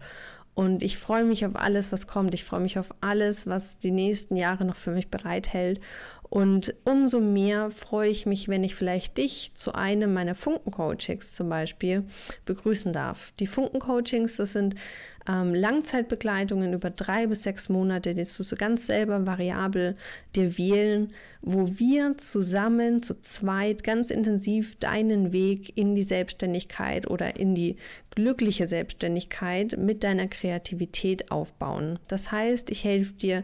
und 0.56 0.84
ich 0.84 0.98
freue 0.98 1.24
mich 1.24 1.46
auf 1.46 1.56
alles, 1.56 1.92
was 1.92 2.06
kommt. 2.06 2.34
Ich 2.34 2.44
freue 2.44 2.60
mich 2.60 2.78
auf 2.78 2.94
alles, 3.02 3.48
was 3.48 3.80
die 3.80 3.92
nächsten 3.92 4.36
Jahre 4.36 4.66
noch 4.66 4.76
für 4.76 4.92
mich 4.92 5.10
bereithält. 5.10 5.82
Und 6.30 6.74
umso 6.84 7.20
mehr 7.20 7.70
freue 7.70 8.10
ich 8.10 8.26
mich, 8.26 8.48
wenn 8.48 8.64
ich 8.64 8.74
vielleicht 8.74 9.18
dich 9.18 9.52
zu 9.54 9.74
einem 9.74 10.14
meiner 10.14 10.34
Funken-Coachings 10.34 11.34
zum 11.34 11.50
Beispiel 11.50 12.06
begrüßen 12.46 12.92
darf. 12.92 13.34
Die 13.40 13.46
Funken-Coachings, 13.46 14.38
das 14.38 14.54
sind 14.54 14.76
ähm, 15.28 15.54
Langzeitbegleitungen 15.54 16.74
über 16.74 16.90
drei 16.90 17.28
bis 17.28 17.44
sechs 17.44 17.70
Monate, 17.70 18.16
die 18.16 18.24
du 18.24 18.44
so 18.44 18.56
ganz 18.56 18.88
selber 18.88 19.26
variabel 19.26 19.96
dir 20.36 20.58
wählen, 20.58 21.14
wo 21.42 21.70
wir 21.78 22.18
zusammen, 22.18 23.04
zu 23.04 23.20
zweit, 23.22 23.84
ganz 23.84 24.10
intensiv 24.10 24.76
deinen 24.78 25.32
Weg 25.32 25.78
in 25.78 25.96
die 25.96 26.04
Selbstständigkeit 26.04 27.10
oder 27.10 27.38
in 27.38 27.54
die 27.54 27.78
glückliche 28.16 28.68
Selbstständigkeit 28.68 29.78
mit 29.78 30.04
deiner 30.04 30.28
Kreativität 30.28 31.32
aufbauen. 31.32 32.00
Das 32.08 32.32
heißt, 32.32 32.70
ich 32.70 32.84
helfe 32.84 33.14
dir, 33.14 33.44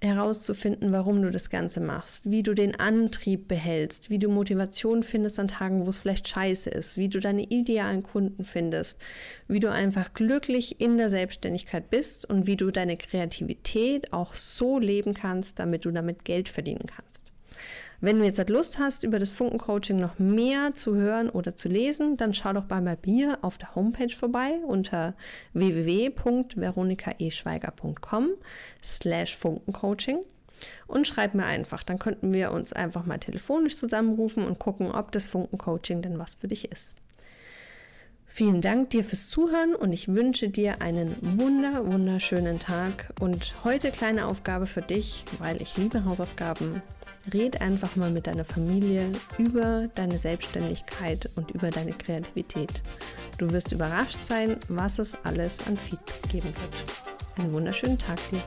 herauszufinden, 0.00 0.92
warum 0.92 1.20
du 1.22 1.30
das 1.30 1.50
Ganze 1.50 1.80
machst, 1.80 2.30
wie 2.30 2.44
du 2.44 2.54
den 2.54 2.78
Antrieb 2.78 3.48
behältst, 3.48 4.10
wie 4.10 4.18
du 4.18 4.28
Motivation 4.28 5.02
findest 5.02 5.40
an 5.40 5.48
Tagen, 5.48 5.84
wo 5.84 5.88
es 5.88 5.98
vielleicht 5.98 6.28
scheiße 6.28 6.70
ist, 6.70 6.96
wie 6.96 7.08
du 7.08 7.18
deine 7.18 7.42
idealen 7.42 8.04
Kunden 8.04 8.44
findest, 8.44 9.00
wie 9.48 9.58
du 9.58 9.70
einfach 9.70 10.14
glücklich 10.14 10.80
in 10.80 10.98
der 10.98 11.10
Selbstständigkeit 11.10 11.90
bist 11.90 12.24
und 12.28 12.46
wie 12.46 12.56
du 12.56 12.70
deine 12.70 12.96
Kreativität 12.96 14.12
auch 14.12 14.34
so 14.34 14.78
leben 14.78 15.14
kannst, 15.14 15.58
damit 15.58 15.84
du 15.84 15.90
damit 15.90 16.24
Geld 16.24 16.48
verdienen 16.48 16.86
kannst. 16.86 17.22
Wenn 18.00 18.20
du 18.20 18.24
jetzt 18.24 18.38
halt 18.38 18.50
Lust 18.50 18.78
hast, 18.78 19.02
über 19.02 19.18
das 19.18 19.32
Funken-Coaching 19.32 19.96
noch 19.96 20.20
mehr 20.20 20.72
zu 20.74 20.94
hören 20.94 21.28
oder 21.28 21.56
zu 21.56 21.68
lesen, 21.68 22.16
dann 22.16 22.32
schau 22.32 22.52
doch 22.52 22.66
bei 22.66 22.80
mir 23.04 23.38
auf 23.42 23.58
der 23.58 23.74
Homepage 23.74 24.14
vorbei 24.14 24.60
unter 24.66 25.14
www.veronikaeschweiger.com 25.54 28.28
slash 28.84 29.36
Funkencoaching 29.36 30.20
und 30.86 31.08
schreib 31.08 31.34
mir 31.34 31.46
einfach. 31.46 31.82
Dann 31.82 31.98
könnten 31.98 32.32
wir 32.32 32.52
uns 32.52 32.72
einfach 32.72 33.04
mal 33.04 33.18
telefonisch 33.18 33.76
zusammenrufen 33.76 34.44
und 34.44 34.60
gucken, 34.60 34.92
ob 34.92 35.10
das 35.10 35.26
Funken-Coaching 35.26 36.00
denn 36.00 36.20
was 36.20 36.36
für 36.36 36.46
dich 36.46 36.70
ist. 36.70 36.94
Vielen 38.26 38.60
Dank 38.60 38.90
dir 38.90 39.02
fürs 39.02 39.28
Zuhören 39.28 39.74
und 39.74 39.92
ich 39.92 40.06
wünsche 40.06 40.48
dir 40.48 40.80
einen 40.80 41.16
wunder, 41.20 41.84
wunderschönen 41.84 42.60
Tag. 42.60 43.12
Und 43.18 43.56
heute 43.64 43.90
kleine 43.90 44.26
Aufgabe 44.26 44.68
für 44.68 44.82
dich, 44.82 45.24
weil 45.40 45.60
ich 45.60 45.76
liebe 45.76 46.04
Hausaufgaben. 46.04 46.80
Red 47.32 47.60
einfach 47.60 47.96
mal 47.96 48.10
mit 48.10 48.26
deiner 48.26 48.44
Familie 48.44 49.10
über 49.38 49.86
deine 49.94 50.18
Selbstständigkeit 50.18 51.28
und 51.36 51.50
über 51.50 51.70
deine 51.70 51.92
Kreativität. 51.92 52.82
Du 53.38 53.50
wirst 53.50 53.72
überrascht 53.72 54.18
sein, 54.24 54.56
was 54.68 54.98
es 54.98 55.16
alles 55.24 55.66
an 55.66 55.76
Feedback 55.76 56.22
geben 56.30 56.48
wird. 56.48 57.38
Einen 57.38 57.52
wunderschönen 57.52 57.98
Tag 57.98 58.18
dir. 58.30 58.42